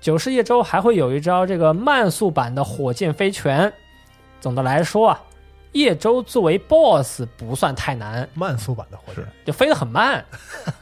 [0.00, 3.72] 九世叶舟还会有一招这个慢速版的火箭飞拳。
[4.40, 5.22] 总的来说啊，
[5.72, 10.24] 叶舟作为 BOSS 不算太难，慢速版的火箭，就飞得很慢。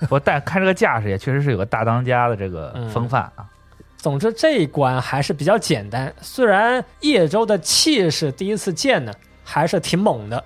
[0.01, 3.49] 不过但看这个架势也确实是有个大当家的这个嗯风范啊。
[3.97, 9.13] 总之这一关还是比较简单，虽然叶舟的气势第一次见呢，
[9.43, 10.43] 还是挺猛的，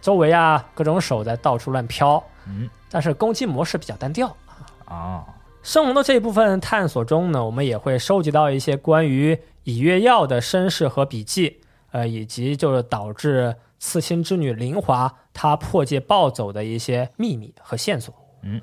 [0.00, 4.36] 周围啊各种手在到处乱飘，嗯，但是攻击模式比较单调。
[4.84, 5.24] 啊，
[5.62, 11.60] 生龙的这一部分探索中呢，我们也会收集到一些关于以月药的身世和笔记，
[11.92, 18.14] 呃，以及就是导致刺青之女林华她破戒暴走的一些秘密和线索。
[18.44, 18.60] 嗯，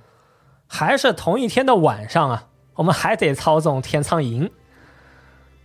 [0.68, 4.50] 还是同一天的晚上啊，我们还得操纵天苍蝇。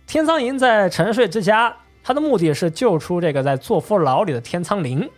[0.05, 1.73] 天苍蝇在沉睡之家，
[2.03, 5.09] 它的目的是救出这个在坐夫牢里的天苍灵。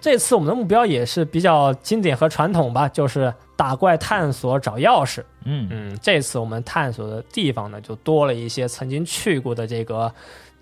[0.00, 5.24] 这次我们的目标也是比较经典和传统吧，就是打怪探索找钥匙。
[5.44, 10.12] 嗯，嗯，这次我们探索的地方呢，就多了一些曾经去过的这个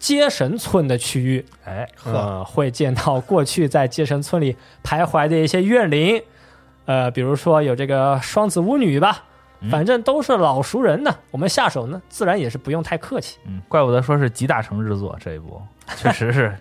[0.03, 1.46] 接神村的区域。
[1.64, 6.20] 哎，呃，会见到过去在接神村里徘徊的一些怨灵，
[6.86, 9.22] 呃，比如说有这个双子巫女吧，
[9.61, 11.14] 嗯反正都是老熟人呢。
[11.30, 15.62] 我们下手呢，自然也是不用太客气，嗯，怪不得说是集大成之作，这一部
[15.96, 16.53] 确实是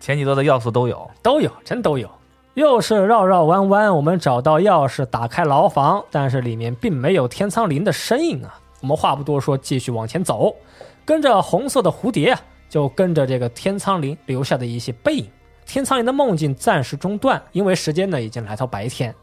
[0.00, 1.10] 前几座的要素都有。
[1.22, 2.10] 都有，真都有。
[2.54, 8.58] 又是绕绕弯弯，我们找到钥匙，打开牢房，但是里面并没有天苍灵的身影啊。
[8.80, 10.56] 我们话不多说，继续往前走，
[11.04, 12.40] 跟着红色的蝴蝶啊，
[12.70, 15.30] 就跟着这个天苍灵留下的一些背影。
[15.66, 19.14] 天苍灵的梦境暂时中断，因为时间呢已经来到白天。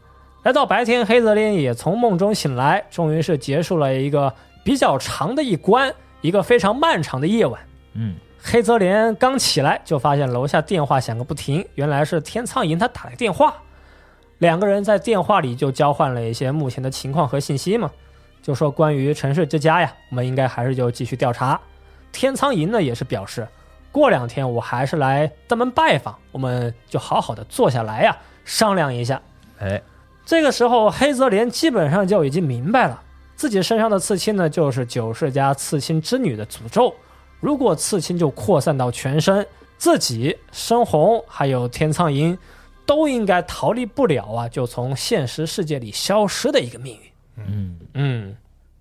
[0.44, 4.32] 来到白天，黑泽林也从梦中醒来，终于是结束了一个
[4.64, 7.60] 比较长的一关，一个非常漫长的夜晚。
[7.94, 13.52] 嗯，黑泽连刚起来就发现楼下电话响个不停，原来是天苍银他打来电话。
[14.38, 17.90] 两个人在电话里就交换了一些目前的情况和信息嘛，
[18.40, 21.60] 就说关于城市之家呀，我们应该还是就继续调查。
[22.12, 23.46] 天苍蝇呢也是表示，
[23.92, 29.20] 过两天我还是来登门拜访，我们就好好的坐下来呀商量一下。
[29.58, 29.80] 哎，
[30.24, 33.02] 这个时候，黑泽连基本上就已经明白了，
[33.34, 36.94] 自己身上的刺青呢，就是九世家刺青之女的诅咒。
[37.40, 39.46] 如果刺青就扩散到全身，
[39.76, 42.36] 自己、深红还有天苍蝇，
[42.84, 47.10] 都应该逃离不了啊，就从现实世界里消失的一个命运。
[47.36, 48.36] 嗯，嗯，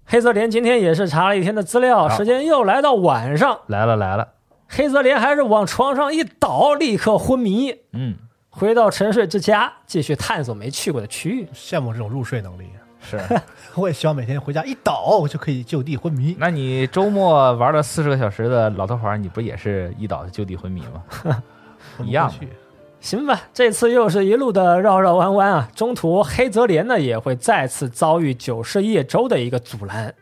[0.09, 4.25] 黑泽连今天也是查了一天的资料，时间又来到晚上，来了来了。
[4.69, 8.15] 黑泽连还是往床上一倒，立刻昏迷，嗯，
[8.49, 11.45] 回到沉睡之家，继续探索没去过的区域。
[11.53, 12.69] 羡慕这种入睡能力。
[13.01, 13.19] 是。
[13.75, 16.37] 我也希望每天回家一倒就可以就地昏迷。
[16.39, 21.43] 那你周末玩了四十个小时的老头环，你不也是一倒就地昏迷吗？
[22.01, 22.33] 一样
[23.07, 30.13] 行吧，这次又是一路的绕绕弯弯啊，中途黑泽连呢也会再次遭遇九世叶舟的一个阻拦，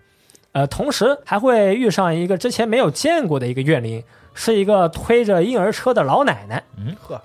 [0.52, 4.04] 呃，同时还会遇上一个之前没有见过的一个怨灵，
[4.36, 6.64] 是一个推着婴儿车的老奶奶。
[6.78, 7.20] 嗯呵，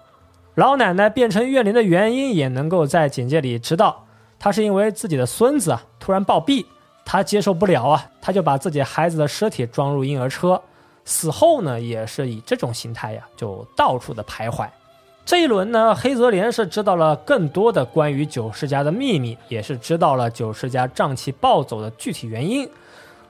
[0.55, 4.07] 老奶奶变成怨灵的原因也能够在简介里知道，
[4.39, 6.65] 她是因为自己的孙子啊突然暴毙，
[7.05, 10.63] 她接受不了啊，她就把自己孩子的尸体装入婴儿车，
[11.05, 14.67] 死后呢也是以这种形态呀就到处的徘徊。
[15.31, 22.69] 这一轮呢，黑泽连是知道了更多的关于九世家的秘密，也是知道了九世家瘴气暴走的具体原因。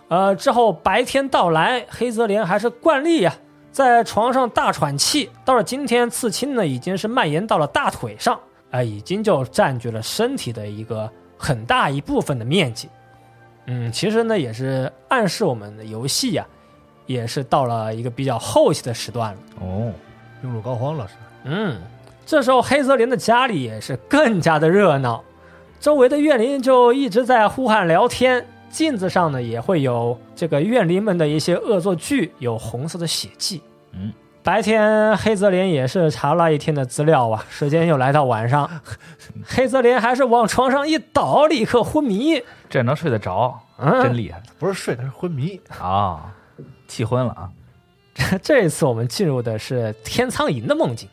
[0.08, 3.34] 呃，之后白天到来，黑泽连还是惯例呀、
[3.70, 5.28] 在床上大喘气。
[5.44, 8.40] 到了今天，刺青呢已经是蔓延到了大腿上，
[8.70, 12.88] 啊、已经就占据了身体的一个很大一部分的面积。
[13.66, 16.46] 嗯，其实呢也是暗示我们的游戏呀、
[17.04, 19.38] 也是到了一个比较后期的时段了。
[19.60, 19.92] 哦，
[20.40, 21.12] 病入膏肓了是。
[21.44, 21.76] 嗯，
[22.26, 25.22] 这时候黑泽林的家里也是更加的热闹，
[25.80, 33.62] 周围的怨灵就一直在呼喊聊天，镜子上呢也会有这个怨灵们的一些恶作剧，有红色的血迹。
[33.92, 34.12] 嗯，
[34.42, 38.70] 白天黑泽林也是查了一天的资料啊，时间又来到晚上，
[39.44, 42.42] 黑泽林还是往床上一倒，立刻昏迷。
[42.68, 45.60] 这能睡得着，嗯，真厉害不是睡，他是昏迷。
[45.80, 46.32] 啊！
[46.86, 47.48] 气昏了啊！
[48.42, 51.08] 这次我们进入的是天苍蝇的梦境，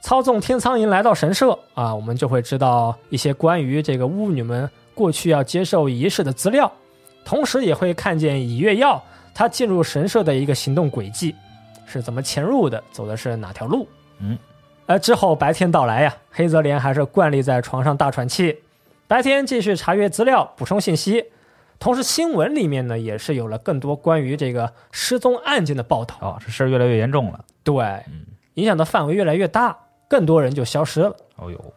[0.00, 6.70] 操纵天苍蝇来到神社啊，我们就会知道一些关于这个巫女们过去要接受仪式的资料，
[7.24, 9.02] 同时也会看见以月耀
[9.34, 11.34] 他进入神社的一个行动轨迹，
[11.86, 13.86] 是怎么潜入的，走的是哪条路。
[14.20, 14.36] 嗯，
[14.86, 18.58] 而之后白天到来呀，黑泽连还是惯例在床上大喘气，
[19.06, 21.26] 白天继续查阅资料，补充信息。
[21.78, 26.14] 同时，新闻里面呢也是有了更多关于这个失踪案件的报道。
[26.20, 27.42] 哦，这事儿越来越严重了。
[27.64, 29.74] 对，嗯，影响的范围越来越大，
[30.10, 31.14] 更多人就消失了。
[31.36, 31.72] 哦呦，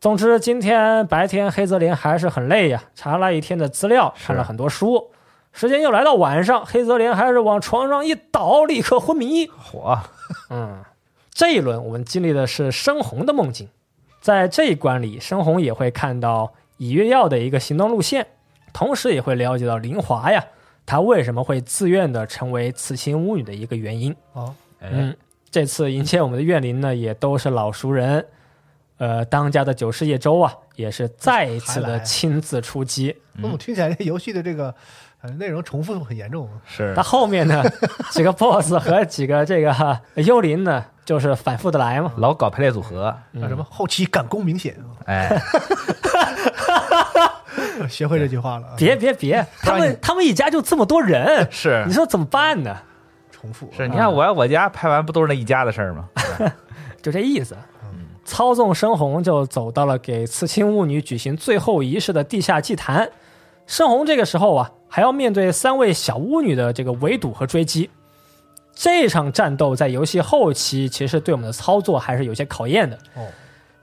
[0.00, 5.10] 总之，今天白天黑泽林还是很累呀，查了一天的资料，看了很多书。
[5.52, 9.46] 时间又来到晚上，黑泽林还是往床上一倒，立刻昏迷。
[9.48, 9.98] 火！
[10.48, 10.82] 嗯，
[11.30, 13.68] 这一轮我们经历的是深红的梦境，
[14.22, 18.26] 在这一关里，深红也会看到以月耀的一个行动路线，
[18.72, 20.42] 同时也会了解到林华呀，
[20.86, 24.16] 他为什么会自愿的成为刺青巫女的一个原因。
[24.32, 25.16] 哦，哎，嗯，
[25.52, 28.26] 这次迎接我们的怨灵呢，也都是老熟人。
[28.96, 33.14] 呃，当家的九世叶周啊，也是再一次的亲自出击。
[33.34, 34.74] 那我听起来这游戏的这个
[35.20, 36.48] 呃内容重复很严重。
[36.64, 37.62] 是他后面呢，
[38.10, 42.12] 几个 BOSS 和几个这个幽灵呢，就是反复的来嘛。
[42.16, 43.14] 老搞排列组合。
[43.38, 44.74] 叫什么后期赶工明显，
[45.04, 45.38] 哎，
[47.90, 48.74] 学会这句话了啊。
[48.78, 52.74] 别别别，他们他们一家就这么多人，是你说怎么办呢？
[53.42, 56.08] 重复是，你看我我家拍完不都是那一家的事儿吗？
[57.02, 57.56] 就这意思。
[58.24, 63.10] 操纵深红就走到了给刺青巫女举行最后仪式的地下祭坛。
[63.66, 67.90] 深红这个时候啊，还要面对三位小巫女的这个围堵和追击。
[68.72, 73.26] 这场战斗在游戏后期其实对我们的操作还是有些考验的哦，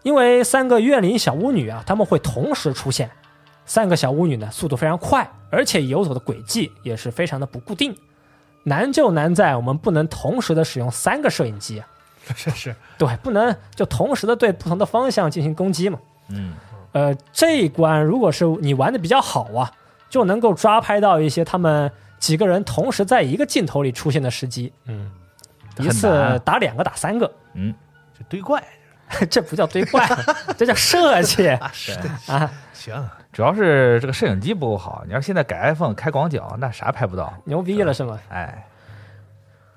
[0.03, 3.11] 因为三个怨灵小巫女啊，她们会同时出现。
[3.65, 7.93] 三个小巫女呢，速度非常快，而且游走的轨迹也是非常的不固定。
[8.63, 11.79] 难就难在我们不能同时的使用三个摄影机。
[11.81, 11.87] 啊。
[12.35, 15.97] 是是，对，不能就同时的对不同的方向进行攻击嘛。
[16.29, 16.53] 嗯，
[16.91, 19.71] 呃，这一关如果是你玩的比较好啊，
[20.09, 24.71] 就能够抓拍到一些他们几个人同时在一个镜头里出现的时机。
[24.85, 25.11] 嗯，
[25.79, 27.73] 一次打两个，打三个，嗯，
[28.17, 28.63] 这堆怪。
[29.27, 30.07] 这不叫堆怪，
[30.55, 31.47] 这叫设计。
[31.47, 31.93] 啊， 是，
[32.27, 32.51] 啊！
[32.71, 35.03] 行，主要是这个摄影机不够好。
[35.05, 37.33] 你要现在改 iPhone 开广角，那啥拍不到。
[37.45, 38.19] 牛逼了是吗？
[38.29, 38.67] 哎，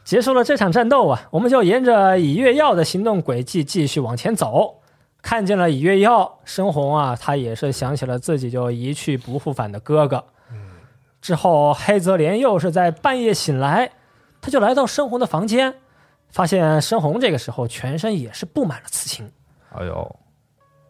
[0.04, 4.80] 结束了这场战斗啊，我们就沿着以月耀的行动轨迹继续往前走。
[5.20, 10.24] 看见了以月耀，深红啊，他也是想起了自己就一去不复返的哥哥。
[11.20, 13.92] 之后，黑泽连又是在半夜醒来，
[14.40, 15.74] 他就来到深红的房间，
[16.30, 19.30] 发现深红这个时候全身也是布满了刺青。
[19.72, 20.16] 哎呦，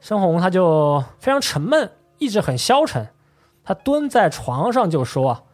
[0.01, 1.91] 深红他就非常沉闷，
[2.23, 3.09] 意志很消沉。
[3.65, 5.47] 他蹲在床上就说：“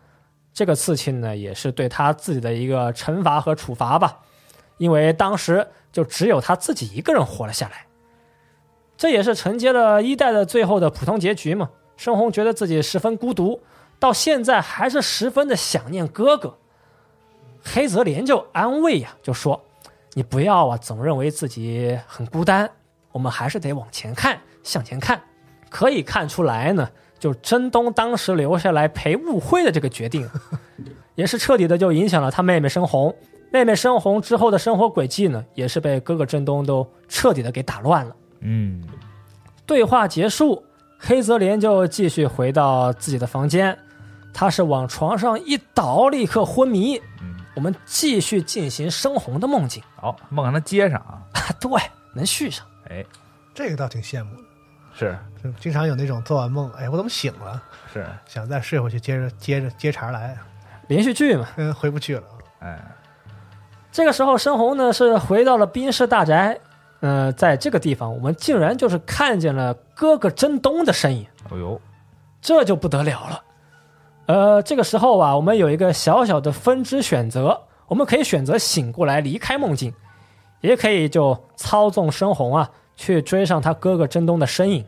[0.52, 4.20] 这个刺青呢，也是对他自己的一个惩罚和处罚吧，
[4.76, 7.86] 因为当时就只有他自己一个人活了下来。
[8.98, 11.70] 这也是承接了一代的最后的普通结局嘛。
[11.96, 13.60] 深红觉得自己十分孤独，
[13.98, 16.58] 到现在还是十分的想念哥哥。
[17.64, 19.64] 黑泽连就安慰呀、就说
[20.14, 22.70] ：“你不要啊，总认为自己很孤单。”
[23.10, 25.20] 我们还是得往前看，向前看。
[25.70, 26.88] 可以看出来呢，
[27.18, 30.28] 就真东当时留下来陪误会的这个决定，
[31.14, 33.14] 也是彻底的就影响了他妹妹生红。
[33.50, 38.14] 妹妹生红之后的生活轨迹呢，也是被哥哥真东都彻底的给打乱了。
[38.40, 38.82] 嗯，
[39.64, 40.62] 对话结束，
[40.98, 43.76] 黑泽连就继续回到自己的房间，
[44.34, 46.96] 他是往床上一倒，立刻昏迷。
[47.22, 51.18] 嗯我们继续进行生红的梦境好，梦让他接上啊。
[51.32, 51.70] 啊，对，
[52.14, 52.64] 能续上。
[52.88, 53.04] 哎，
[53.52, 54.42] 这个倒挺羡慕的。
[54.98, 57.62] 是就经常有那种做完梦，哎，我怎么醒了？
[57.92, 60.36] 是，想再睡回去，接着接着接茬来，
[60.88, 62.24] 连续剧嘛，嗯，回不去了。
[62.58, 62.78] 哎，
[63.92, 66.58] 这个时候，申红呢是回到了宾室大宅。
[67.00, 71.80] 呃，在这个地方，我们竟然就是看见了哥哥真东的身影，哦呦，
[72.40, 73.42] 这就不得了了。
[74.26, 79.94] 呃，这个时候啊，我们有一个小小的分支选择，我们可以选择醒过来离开梦境，
[80.60, 82.68] 也可以就操纵申红啊
[82.98, 84.84] 去追上他哥哥真东的身影。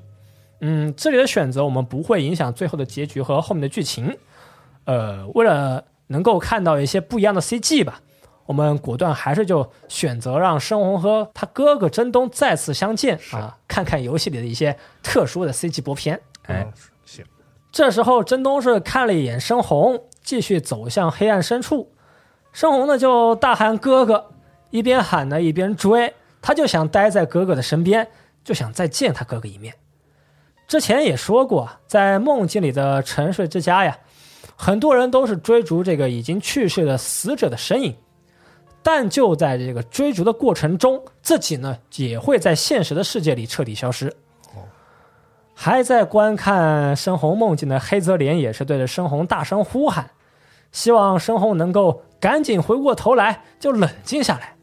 [0.61, 4.19] 嗯，这里的选择我们不会影响最后的结局和后面的剧情。
[4.85, 8.01] 呃，为了能够看到一些不一样的 CG 吧，
[8.45, 16.21] 我我们果断还是就选择让申红和他哥哥真东再次相见啊，看看游戏里的一些特殊的 CG 播片。
[16.47, 16.67] 哎，
[17.05, 17.25] 行，
[17.71, 21.93] 这时候真东是看了一眼申红，继续走向黑暗深处。
[22.53, 24.33] 申红呢就大喊哥哥，
[24.71, 28.09] 一边喊呢一边追，他就想待在哥哥的身边，
[28.43, 29.75] 就想再见他哥哥一面。
[30.67, 33.99] 之前也说过，在梦境里的沉睡之家呀，
[34.57, 37.97] 很多人都是追逐这个已经去世的死者的身影。
[38.83, 44.17] 但就在这个追逐的过程中，自己呢也会在现实的世界里彻底消失。
[45.55, 50.11] 还在观看深红梦境的黑泽莲也是对着深红大声呼喊，
[50.73, 54.55] 希望深红能够赶紧回过头来，就冷静下来。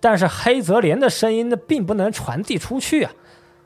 [0.00, 3.12] 但是黑泽连的声音呢，并不能传递出去啊。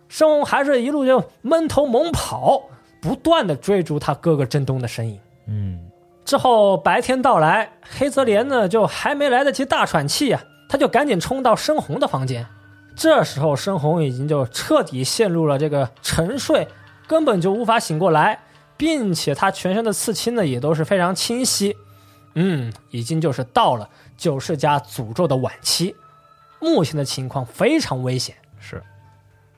[0.08, 2.62] 深红还是一路就闷头猛跑，
[3.00, 5.18] 不断的追逐他哥哥振东的身影。
[5.46, 5.88] 嗯。
[6.24, 12.46] 之后白天到来，黑泽连呢就还没来得及大喘气啊，他就赶紧冲到深红的房间。
[12.94, 16.68] 这时候深红已经就彻底陷入了这个沉睡，
[17.08, 18.38] 根本就无法醒过来，
[18.76, 21.76] 并且他全身的刺青呢也都是非常清晰，
[22.34, 25.96] 嗯，已经就是到了九世家诅咒的晚期，
[26.62, 28.80] 目前的情况非常危险，是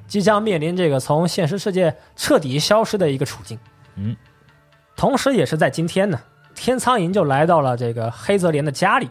[0.09, 3.59] 即将面临这个从现实世界彻底消失的一个处境。
[3.97, 4.17] 嗯，
[4.97, 6.19] 同时也是在今天呢。
[6.55, 9.11] 天苍蝇就来到了这个黑泽莲的家里，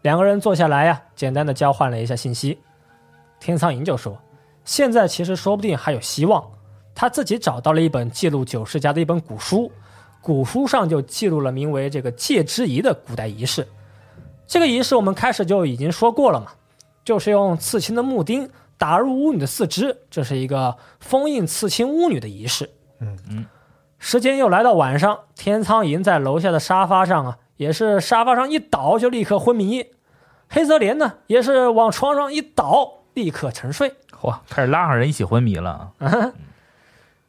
[0.00, 2.58] 两个人坐下来呀，简单的交换了一下信息。
[3.38, 4.18] 天苍蝇就说
[4.64, 6.44] ：“现在其实说不定还有希望。”
[6.94, 9.70] 他自己找到了一本记录九世家的一本古书，
[10.20, 13.66] 古书上就记录了名为这个戒之仪的古代仪式。
[14.46, 16.52] 这个仪式我们开始就已经说过了嘛，
[17.04, 18.48] 就是用刺青的木钉
[18.78, 22.70] 打入巫女的四肢，这是一个封印刺青巫女的仪式。
[23.00, 23.46] 嗯嗯。
[23.98, 29.86] 时间又来到晚上，天苍蝇在楼下的沙发上啊，也是沙发上一倒就立刻昏迷。
[30.48, 33.94] 黑泽莲呢，也是往床上一倒，立刻沉睡。
[34.20, 35.92] 嚯，开始拉上人一起昏迷了。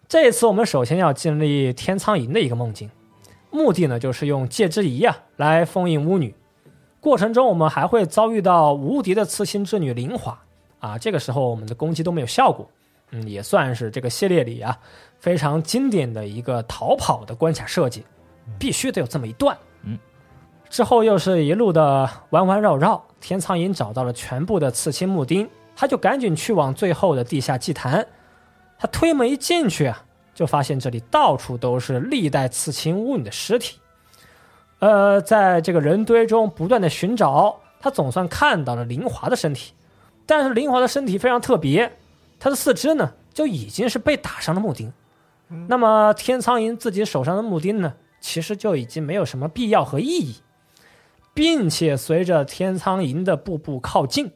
[0.08, 2.90] 这次我们首先要经历天苍蝇的一个梦境，
[3.52, 6.36] 目的呢就是用戒之仪啊来封印巫女。
[7.04, 10.40] 过程中我们还会遭遇到无敌的刺青之女灵华
[10.80, 12.66] 啊，这个时候我们的攻击都没有效果。
[13.12, 14.80] 嗯，也算是这个系列里啊。
[15.20, 18.06] 非常经典的一个逃跑的关卡设计，
[18.58, 19.58] 必须得有这么一段。
[19.84, 20.00] 嗯，
[20.70, 23.04] 之后又是一路的弯弯绕绕。
[23.20, 25.46] 天苍蝇找到了全部的刺青木钉，
[25.76, 28.08] 他就赶紧去往最后的地下祭坛。
[28.80, 30.02] 他推门一进去啊，
[30.34, 33.78] 就发现这里到处都是历代刺青巫女的尸体。
[34.84, 39.72] 呃，在这个人堆中不断的寻找，他总算看到了林华的身体。
[40.26, 41.94] 但是林华的身体非常特别，
[42.38, 44.92] 他的四肢呢就已经是被打上了木钉。
[45.70, 50.42] 那么天苍蝇自己手上的木钉呢，其实就已经没有什么必要和意义，
[51.34, 54.34] 并且随着天苍蝇的步步靠近，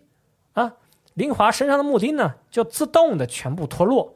[0.53, 0.75] 啊，
[1.13, 4.15] 林华身上的木钉呢就自动的全部脱落，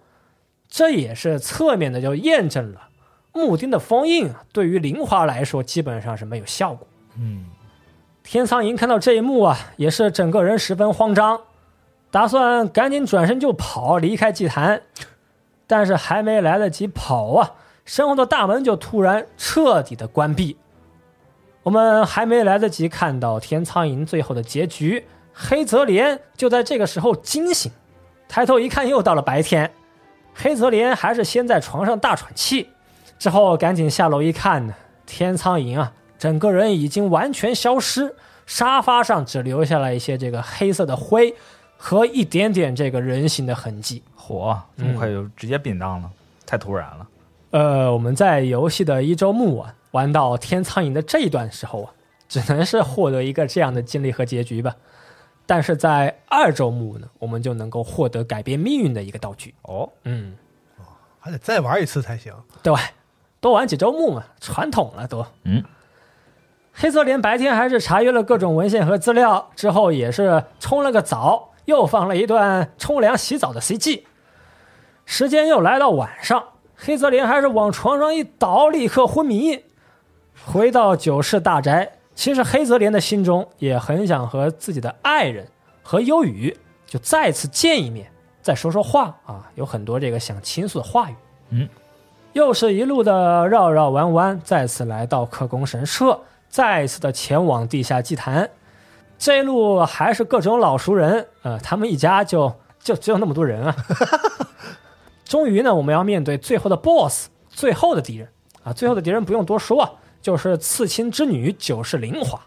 [0.69, 2.87] 这也是侧面的就验证了
[3.33, 6.87] 木钉的封印啊，对于林华来说基本上是没有效果。
[7.17, 7.45] 嗯，
[8.23, 11.41] 天苍蝇看到这一幕啊，也是整个人十分慌张，
[12.09, 14.81] 打算赶紧转身就跑离开祭坛。
[15.67, 17.53] 但是还没来得及跑啊，
[17.85, 20.57] 身后的大门就突然彻底的关闭。
[21.63, 27.71] 我们还没来得及看到天苍蝇最后的结局，黑泽莲就在这个时候惊醒，
[28.27, 29.71] 抬头一看，又到了白天。
[30.33, 32.69] 黑泽莲还是先在床上大喘气，
[33.21, 34.73] 之后赶紧下楼一看呢，
[35.05, 38.15] 天苍蝇啊，整个人已经完全消失，
[38.47, 41.35] 沙发上只留下了一些这个黑色的灰
[41.77, 44.01] 和一点点这个人形的痕迹。
[44.15, 46.09] 火这么快就直接变当了，
[46.47, 47.07] 太突然了。
[47.51, 51.93] 呃，我们在游戏的一周目啊，玩到天苍蝇的这一段时候啊，
[52.27, 54.75] 只能是获得一个这样的经历和结局吧。
[55.45, 59.53] 但是在二周目呢，我们就能够获得改变命运的一个道具。
[59.61, 60.35] 哦，嗯，
[61.19, 62.33] 还得再玩一次才行。
[62.63, 62.73] 对，
[63.41, 65.25] 多玩几周目嘛，传统了都。
[65.43, 65.63] 嗯，
[66.71, 74.03] 黑泽连白天还是查阅了各种文献和资料，之后也是冲了个澡，又放了一段冲凉洗澡的 CG。
[75.05, 76.43] 时间又来到晚上，
[76.75, 79.65] 黑泽连还是往床上一倒，立刻昏迷。
[80.45, 85.47] 回到九世大宅，其实黑泽连的心中也很想和自己的爱人
[85.83, 86.55] 和优雨
[86.85, 88.11] 就再次见一面，
[88.41, 91.15] 再说说话啊，有很多这个想倾诉的话语。
[91.49, 91.67] 嗯，
[92.33, 98.49] 又是一路的绕绕弯弯，再次来到克宫神社，再次的前往地下祭坛。
[99.17, 103.75] 这一路还是各种老熟人，呃，他们一家就就只有那么多人啊。
[105.25, 108.27] 终于呢，我们要面对最后的 BOSS，最后的敌人
[108.63, 108.73] 啊！
[108.73, 109.91] 最后的敌人不用多说啊，
[110.21, 112.39] 就是刺青之女九世灵华。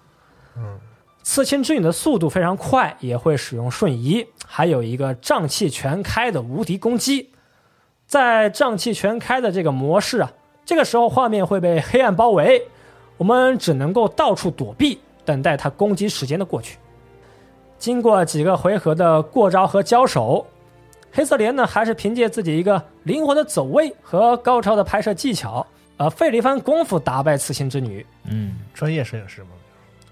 [0.57, 0.79] 嗯，
[1.23, 7.31] 刺青之女的速度非常快，也会使用瞬移，还有一个瘴气全开的无敌攻击。
[8.15, 10.33] 在瘴气全开的这个模式啊，
[10.65, 12.63] 这个时候画面会被黑暗包围，
[13.17, 16.79] 我们只能够到处躲避，等待他攻击时间的过去。
[17.77, 20.47] 经过几个回合的过招和交手，
[21.11, 25.67] 黑色莲呢还是凭借自己一个灵活的走位和高超的拍摄技巧，
[25.97, 28.07] 呃，费了一番功夫打败刺青之女。
[28.31, 29.49] 嗯，专业摄影师吗？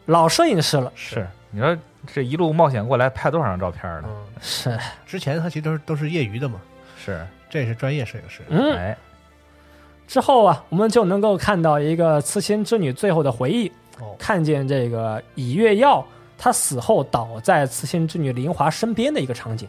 [0.06, 1.24] 老摄影师了，是。
[1.52, 1.78] 你说
[2.12, 4.08] 这一路冒险过来，拍多少张照片呢？
[4.08, 4.76] 嗯，是。
[5.06, 6.60] 之前他其实都是都是业余的嘛。
[7.04, 8.40] 是，这是专业摄影师。
[8.48, 8.74] 嗯。
[8.78, 8.96] 哎，
[10.06, 13.70] 之后啊，我们就能够看到一个刺心之女最后的回忆，
[14.00, 16.02] 哦，看见这个以月耀
[16.38, 19.68] 她死后倒在刺心之女林华身边的一个场景。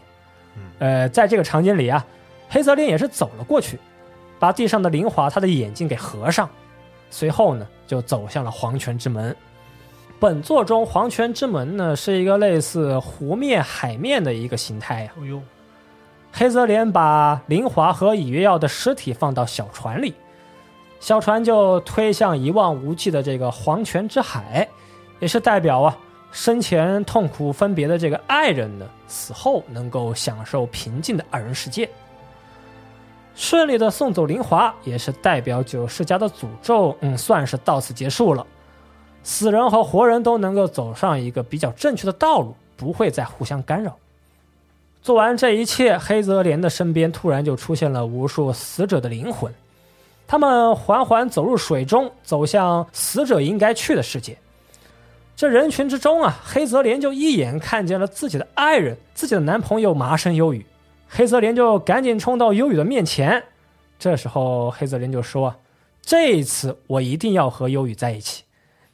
[0.56, 0.62] 嗯。
[0.78, 2.02] 呃，在这个场景里啊，
[2.48, 3.78] 黑泽林也是走了过去，
[4.38, 6.48] 把地上的林华她的眼睛给合上，
[7.10, 9.36] 随后呢，就走向了黄泉之门。
[10.18, 15.12] 本作中黄泉之门呢是一个类似湖面、海面的一个形态呀。
[16.36, 20.12] 黑泽连把林华和以月耀的尸体放到小船里，
[20.98, 24.68] 小船就推向一望无际的这个黄泉之海，
[25.20, 25.96] 也是代表啊
[26.32, 31.88] 生前痛苦分别的这个爱人呢死后能够享受平静的二人世界。
[33.36, 38.44] 顺利的送走林华，也是代表九世家的诅咒，嗯，算是到此结束了。
[39.22, 43.96] 死人和活人都能够走上一个比较正确的道路，不会再互相干扰。
[45.04, 49.52] 做完这一切，黑泽莲的身边突然就出现了无数死者的灵魂，
[50.26, 54.38] 他们缓缓走入水中，走向死者应该去的世界。
[55.36, 60.64] 这人群之中啊，黑泽莲就一眼看见了自己的爱人，自己的男朋友麻生优雨。
[61.06, 63.44] 黑泽莲就赶紧冲到优雨的面前。
[63.98, 65.54] 这时候，黑泽莲就说
[66.00, 68.44] ：“这一次我一定要和优雨在一起。”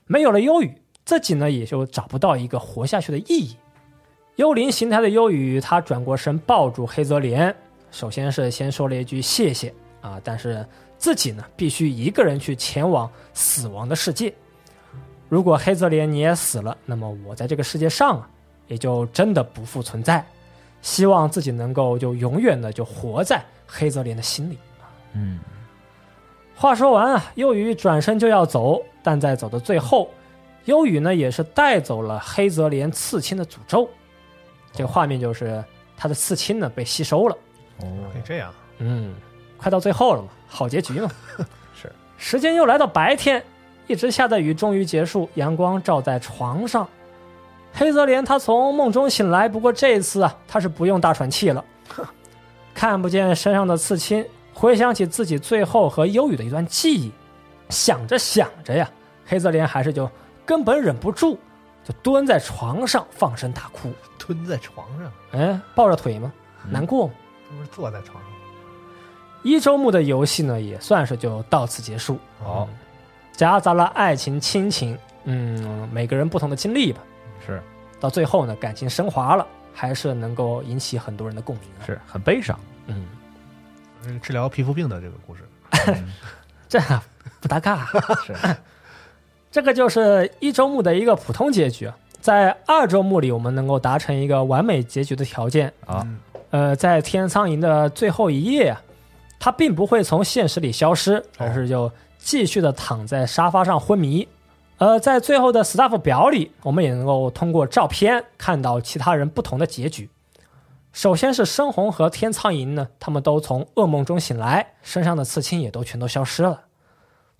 [0.09, 0.75] 没有了忧郁，
[1.05, 3.57] 自己呢也就找不到一个活下去的意义。
[4.41, 7.55] 幽灵形态的忧郁，他转过身抱住黑泽莲，
[7.91, 14.33] 首先是先说了一句谢谢啊，但是自己呢必须一个人去前往死亡的世界。
[15.29, 18.27] 如果黑泽莲你也死了，那么我在这个世界上啊
[18.67, 20.25] 也就真的不复存在。
[20.81, 24.57] 希望自己能够就永远的就活在黑泽莲的心里。
[25.13, 25.39] 嗯。
[26.57, 30.09] 话说完啊，幽雨转身就要走，但在走的最后，
[30.65, 33.87] 幽雨呢也是带走了黑泽连刺青的诅咒。
[34.73, 35.63] 这个画面就是
[35.97, 37.37] 他的刺青呢被吸收了。
[37.81, 38.53] 哦，可以这样。
[38.79, 39.15] 嗯，
[39.57, 41.11] 快到最后了嘛，好结局嘛。
[41.75, 41.93] 是。
[42.17, 43.43] 时间又来到白天，
[43.87, 46.89] 一直下的雨终于结束，阳光照在床上。
[47.73, 51.65] 黑泽连他从梦中醒来，不过这次啊，他是不用大喘气了，
[52.75, 54.27] 看不见身上的刺青。
[54.53, 57.13] 回想起自己最后和忧郁的一段记忆，
[57.69, 58.91] 想着想着呀，
[59.25, 60.11] 黑泽连还是就
[60.45, 61.39] 根本忍不住，
[61.91, 63.93] 就蹲在床上放声大哭。
[64.19, 65.13] 蹲在床上？
[65.33, 66.33] 哎，抱着腿吗？
[66.69, 67.15] 难过吗？
[67.49, 68.31] 不是坐在床上。
[69.43, 72.17] 一周目的游戏呢，也算是就到此结束。
[72.39, 72.69] 好，
[73.33, 77.01] 夹杂了爱情、亲情，嗯，每个人不同的经历吧。
[77.45, 77.61] 是，
[77.99, 79.45] 到最后呢，感情升华了，
[79.75, 81.65] 还是能够引起很多人的共鸣。
[81.85, 82.57] 是很悲伤。
[82.87, 83.05] 嗯。
[84.23, 85.43] 治疗皮肤病的这个故事，
[86.69, 86.81] 这
[87.41, 87.87] 不搭嘎。
[88.25, 88.35] 是，
[89.51, 91.91] 这个就是一周目的一个普通结局。
[92.21, 96.07] 在二周目里，我们能够达成一个完美结局的条件啊。
[96.51, 98.83] 呃，在天苍蝇的最后一夜啊，
[99.39, 104.29] 他并不会从现实里消失，而是就继续的躺在沙发上昏迷。
[104.79, 110.09] 呃，在最后的 staff 表里，我们也能够通过照片看到其他人不同的结局。
[110.93, 116.63] 首先是深红和天苍蝇呢，他们都从噩梦中醒来，身上的刺青也都全都消失了。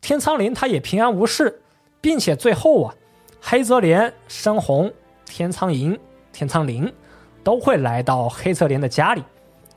[0.01, 1.60] 天苍灵他也平安无事，
[2.01, 2.95] 并且最后啊，
[3.41, 4.93] 黑泽连、深红、
[5.25, 5.99] 天苍蝇、
[6.33, 6.93] 天苍灵
[7.43, 9.23] 都会来到黑泽连的家里，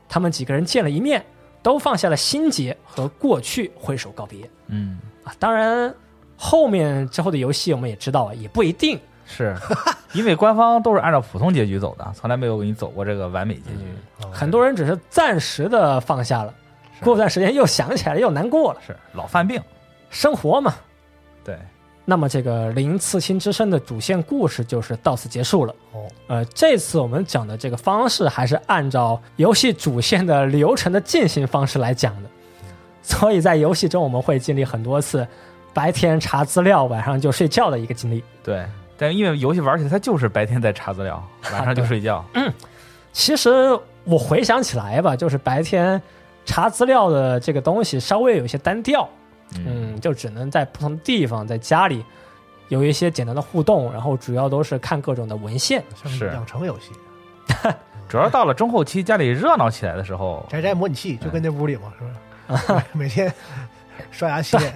[0.08, 1.24] 他们几个人见了一面，
[1.62, 4.48] 都放下了心结和过去，挥手告别。
[4.68, 5.94] 嗯啊，当然
[6.36, 8.98] 后面之后的游戏我们也知道啊，也不一定。
[9.26, 9.56] 是，
[10.12, 14.28] 因为官方都是按照普通结局走的，从来没有给你走过这个完美结局。
[14.30, 16.54] 很多人只是暂时的放下了，
[17.02, 18.80] 过段时间又想起来了，又难过了。
[18.86, 19.62] 是老犯病，
[20.10, 20.74] 生活嘛。
[22.04, 22.06] 对。
[22.06, 25.74] 那么这个零刺青之声的主线故事就是到此结束了。
[25.92, 26.06] 哦。
[26.26, 32.28] 呃，这次我们讲的这个方式还是按照游戏主线的流程的进行方式来讲的，
[33.02, 35.26] 所以在游戏中我们会经历很多次
[35.72, 38.22] 白天查资料，晚上就睡觉的一个经历。
[38.42, 38.64] 对。
[38.96, 41.20] 但因为游戏玩起来，它就是白天在查资料，
[41.52, 42.24] 晚上就睡觉。
[42.34, 42.52] 嗯，
[43.12, 43.50] 其实
[44.04, 46.00] 我回想起来吧，就是白天
[46.44, 49.08] 查资料的这个东西稍微有些单调，
[49.64, 52.04] 嗯，就只能在不同的地方，在家里
[52.68, 55.82] 有一些简单的互动，然后主要都是看各种的文献。
[56.04, 56.90] 是养成游戏，
[58.08, 62.04] 主要到了中后期，家里热闹起来的时候，宅宅模拟器就跟那屋里嘛，是
[62.46, 63.32] 不是 每天
[64.10, 64.74] 刷牙洗脸，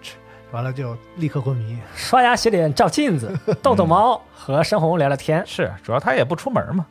[0.00, 0.14] 吃
[0.50, 1.78] 完了就立刻昏迷。
[1.94, 5.42] 刷牙、洗脸、照镜子、逗逗猫，和深红聊聊天。
[5.46, 6.86] 是主要他也不出门嘛。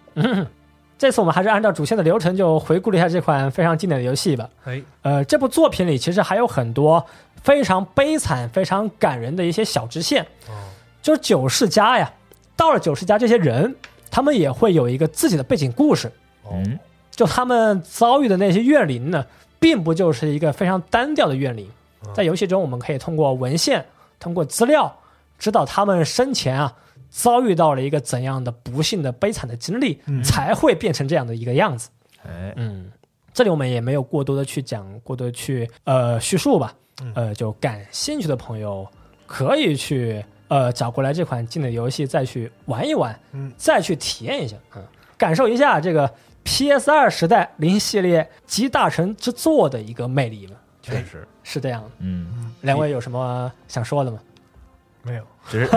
[1.01, 4.47] 这次我们还是按照主线的流程，就回顾了一下这款非常经典的游戏吧。
[4.65, 7.03] 哎，呃，这部作品里其实还有很多
[7.41, 10.21] 非常悲惨、非常感人的一些小支线。
[10.47, 10.53] 哦，
[11.01, 12.13] 就是九世家呀，
[12.55, 13.75] 到了九世家，这些人
[14.11, 16.11] 他们也会有一个自己的背景故事。
[16.51, 16.77] 嗯，
[17.09, 19.25] 就他们遭遇的那些怨灵呢，
[19.59, 21.67] 并不就是一个非常单调的怨灵。
[22.13, 23.83] 在游戏中，我们可以通过文献、
[24.19, 24.95] 通过资料，
[25.39, 26.71] 知道他们生前啊
[27.11, 31.89] 遭遇到了一个怎样的不幸的悲惨的经历，嗯才会变成这样的一个样子。
[32.25, 32.89] 哎，嗯，
[33.33, 36.73] 这里我们也没有过多的去讲，过多地去呃叙述吧。
[37.03, 38.87] 嗯呃，就感兴趣的朋友
[39.25, 44.83] 可以去呃找过来这款经典游戏再去玩一玩，嗯，再去体验一下，嗯，
[45.17, 46.11] 感受一下这个
[46.43, 50.55] PS 二时代零系列集大成之作的一个魅力吧。
[50.83, 51.89] 确实，是这样的。
[51.99, 54.19] 嗯，两位有什么想说的吗？
[55.03, 55.71] 没有，只是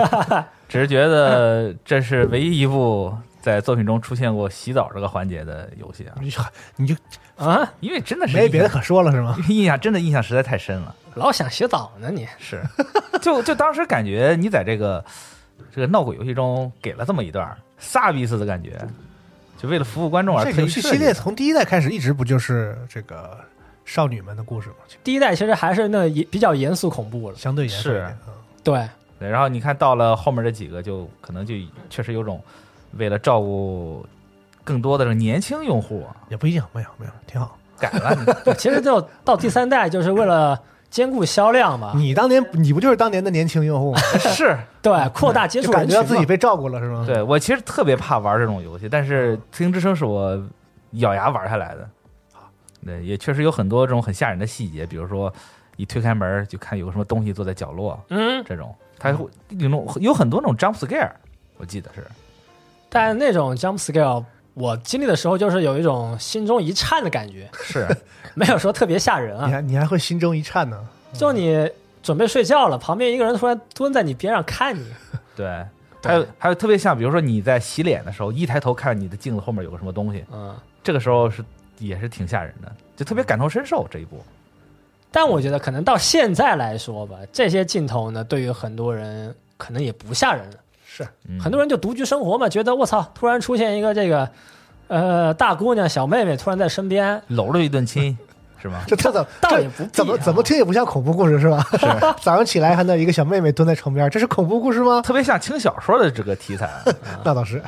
[0.67, 6.41] 只是觉得这是唯一一部在作品中出现过洗澡这个环节的游戏啊， 你就
[6.75, 6.95] 你就
[7.35, 9.37] 啊，因为真的是没别的可说了是吗？
[9.49, 10.95] 印象真的印象实在太深了。
[11.15, 12.27] 老想洗澡呢你？
[12.39, 12.61] 是，
[13.21, 15.03] 就就当时感觉你在这个
[15.73, 18.77] 这个闹鬼游戏中给了这么一段萨比斯的感觉，
[19.57, 23.37] 就为了服务观众而这特意设计个游戏系列从第一代开始一直不就是这个
[23.85, 24.75] 少女们的故事吗？
[25.03, 27.37] 第一代其实还是那也比较严肃恐怖了。
[27.37, 27.89] 相对严肃
[28.63, 28.85] 对，
[29.19, 31.53] 对，然后你看到了后面这几个，就可能就
[31.89, 32.41] 确实有种
[32.97, 34.05] 为了照顾
[34.63, 37.57] 更多的这个年轻用户啊也不一定，没有没有，挺好。
[37.77, 38.15] 改了。
[38.43, 40.57] 对，其实就到第三代就是为了
[40.89, 43.99] 兼顾销量嘛，你当年你不就是当年的年轻用户吗？
[44.19, 47.03] 是对，扩大接触感觉到自己被照顾了是吗？
[47.05, 50.41] 对我其实特别怕玩这种游戏，但是《刺客之声》是我
[50.91, 51.89] 咬牙玩下来的。
[52.85, 55.33] 对，也确实有很多这种很吓人的细节，比如说
[55.75, 58.73] 一推开门就看有个什么东西坐在角落，嗯，这种
[59.11, 61.11] 它会有种有很多那种 jump scare，
[61.57, 62.05] 我记得是。
[62.89, 64.23] 但那种 jump scare
[64.53, 67.87] 我经历的时候，就是有一种心中一颤的感觉，是，
[68.35, 69.45] 没有说特别吓人啊。
[69.47, 70.79] 你还你还会心中一颤呢。
[71.13, 71.69] 就你
[72.01, 74.85] 准备睡觉了，旁边一个人突然蹲在你边上看你，
[75.35, 75.65] 对，
[76.03, 80.55] 还有还有特别像，比如说你在洗脸的时候，一抬头看你的镜子后面有个什么东西，嗯。
[80.83, 81.43] 这个时候是
[81.79, 84.23] 也是挺吓人的，就特别感同身受这一步。
[85.15, 90.57] 但我觉得可能到现在来说吧，这些镜头呢，对于很多人可能也不吓人了。
[90.85, 94.29] 是，嗯很多人就独居生活嘛，觉得我操，突然出现一个这个，
[94.89, 98.17] 呃，大姑娘、小妹妹突然在身边，搂了一顿亲，
[98.61, 98.83] 是吗？
[98.87, 101.65] 这这怎倒也不啊怎么怎么听也不像恐怖故事是吧？
[101.79, 101.87] 是
[102.21, 105.01] 早上起来看到一个小妹妹蹲在床边，这是恐怖故事吗？
[105.01, 106.69] 特别像轻小说的这个题材。
[107.23, 107.63] 那倒是。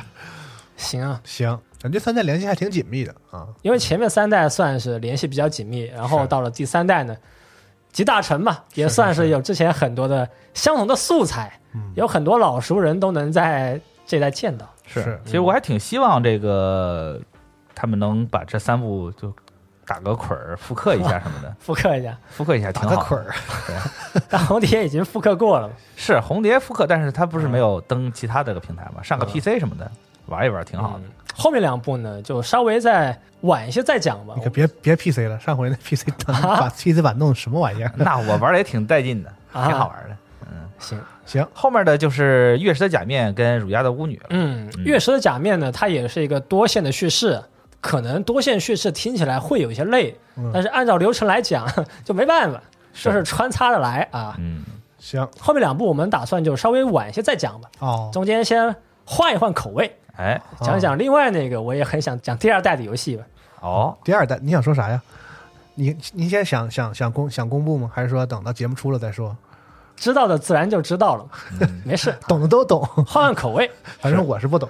[0.76, 1.18] 行啊？
[1.24, 3.48] 行，咱这三代联系还挺紧密的啊。
[3.62, 7.16] 因为前面三代算是联系比较紧密，然后到了第三代呢，
[7.98, 14.64] 集大成嘛，也算是有之前很多的相同的素材，嗯有很多老熟人都能在这代见到。
[14.86, 17.20] 是其实我还挺希望这个
[17.74, 19.34] 他们能把这三部就
[19.84, 22.94] 打个捆儿复刻一下什么的， 复刻一下，复刻一下挺好。
[22.94, 23.34] 打个捆儿，
[24.30, 25.68] 但红蝶已经复刻过了。
[25.96, 29.02] 是红蝶复刻，但是它不是没有登其他的个平台嘛？
[29.02, 29.90] 上个 PC 什么的
[30.28, 31.00] 玩一玩挺好的。
[31.04, 31.10] 嗯
[31.40, 34.42] 后面两部呢，就稍微再晚一些再讲吧你。
[34.42, 37.92] 可别别 PC 了，上回那 PC 把 PC 版弄什么玩意儿？
[37.94, 40.16] 那我玩的也挺带劲的，啊挺好玩的。
[40.50, 44.26] 嗯行，行，后面的就是月食的假面跟儒家的巫女了。
[44.30, 47.40] 嗯，嗯月食的假面呢，它也是一个多线的叙事，
[47.80, 51.64] 可能多线叙事听起来会有一些累，嗯但是按照流程来讲
[52.04, 52.60] 就没办法，
[52.94, 54.34] 就是穿插着来啊。
[54.40, 54.64] 嗯，
[54.98, 58.74] 行后面两部我们打算就稍微晚一些再讲吧，哦，中间先
[59.04, 63.24] 换一换口味，哎，讲讲另外那个我也很想讲第二代的游戏吧。
[63.60, 65.00] 哦，第二代你想说啥呀？
[65.74, 67.90] 你你现在想想想公想公布吗？
[67.94, 69.36] 还是说等到节目出了再说？
[69.98, 71.26] 知道的自然就知道了，
[71.60, 73.70] 嗯 没事，懂的都懂，换换口味。
[74.00, 74.68] 反正我是不懂。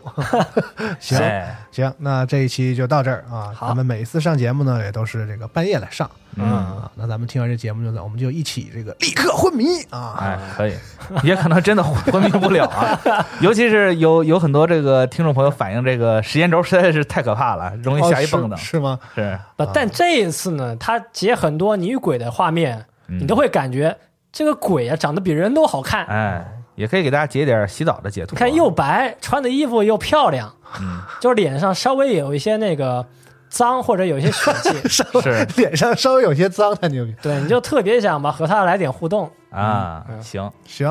[0.99, 3.53] 行哎行，那这一期就到这儿啊。
[3.55, 6.91] 好咱们每一次上节目呢，也都是这个半夜来上嗯，啊。
[6.95, 10.17] 那咱们听完这节目就，我们就一起这个立刻昏迷啊！
[10.19, 10.75] 哎，可以，
[11.23, 12.99] 也可能真的昏迷不了啊。
[13.41, 18.57] 尤其是有有很多这个听众朋友反映，这个时间轴实在是太可怕了，容易哦吓一蹦的。
[18.57, 18.99] 是是吗？
[19.15, 23.97] 是，不，但这一次呢，它截很多女鬼的画面，嗯你都会感觉
[24.33, 26.05] 这个鬼啊长得比人都好看。
[26.07, 26.45] 哎，
[26.75, 28.35] 也可以给大家截点洗澡的截图啊。
[28.35, 33.05] 你看又白，穿的衣服又漂亮，嗯，就是脸上稍微有一些那个
[33.49, 37.15] 脏或者有一些血迹， 稍是脸上稍微有些脏，太牛逼。
[37.23, 39.31] 对，你就特别想吧和他来点互动。
[39.51, 40.89] 啊，嗯行，行，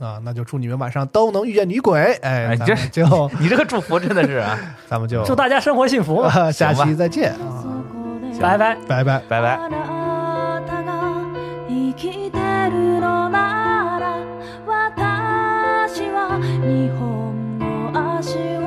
[0.00, 2.00] 啊，那就祝你们晚上都能遇见女鬼。
[2.22, 4.58] 哎，咱哎这们就 你这个祝福真的是啊，
[4.90, 7.64] 咱们就祝大家生活幸福，下期再见啊，
[8.40, 8.76] 拜拜。
[8.88, 9.22] 拜拜。
[9.28, 9.60] 拜拜。
[14.66, 18.59] 私は日本の足を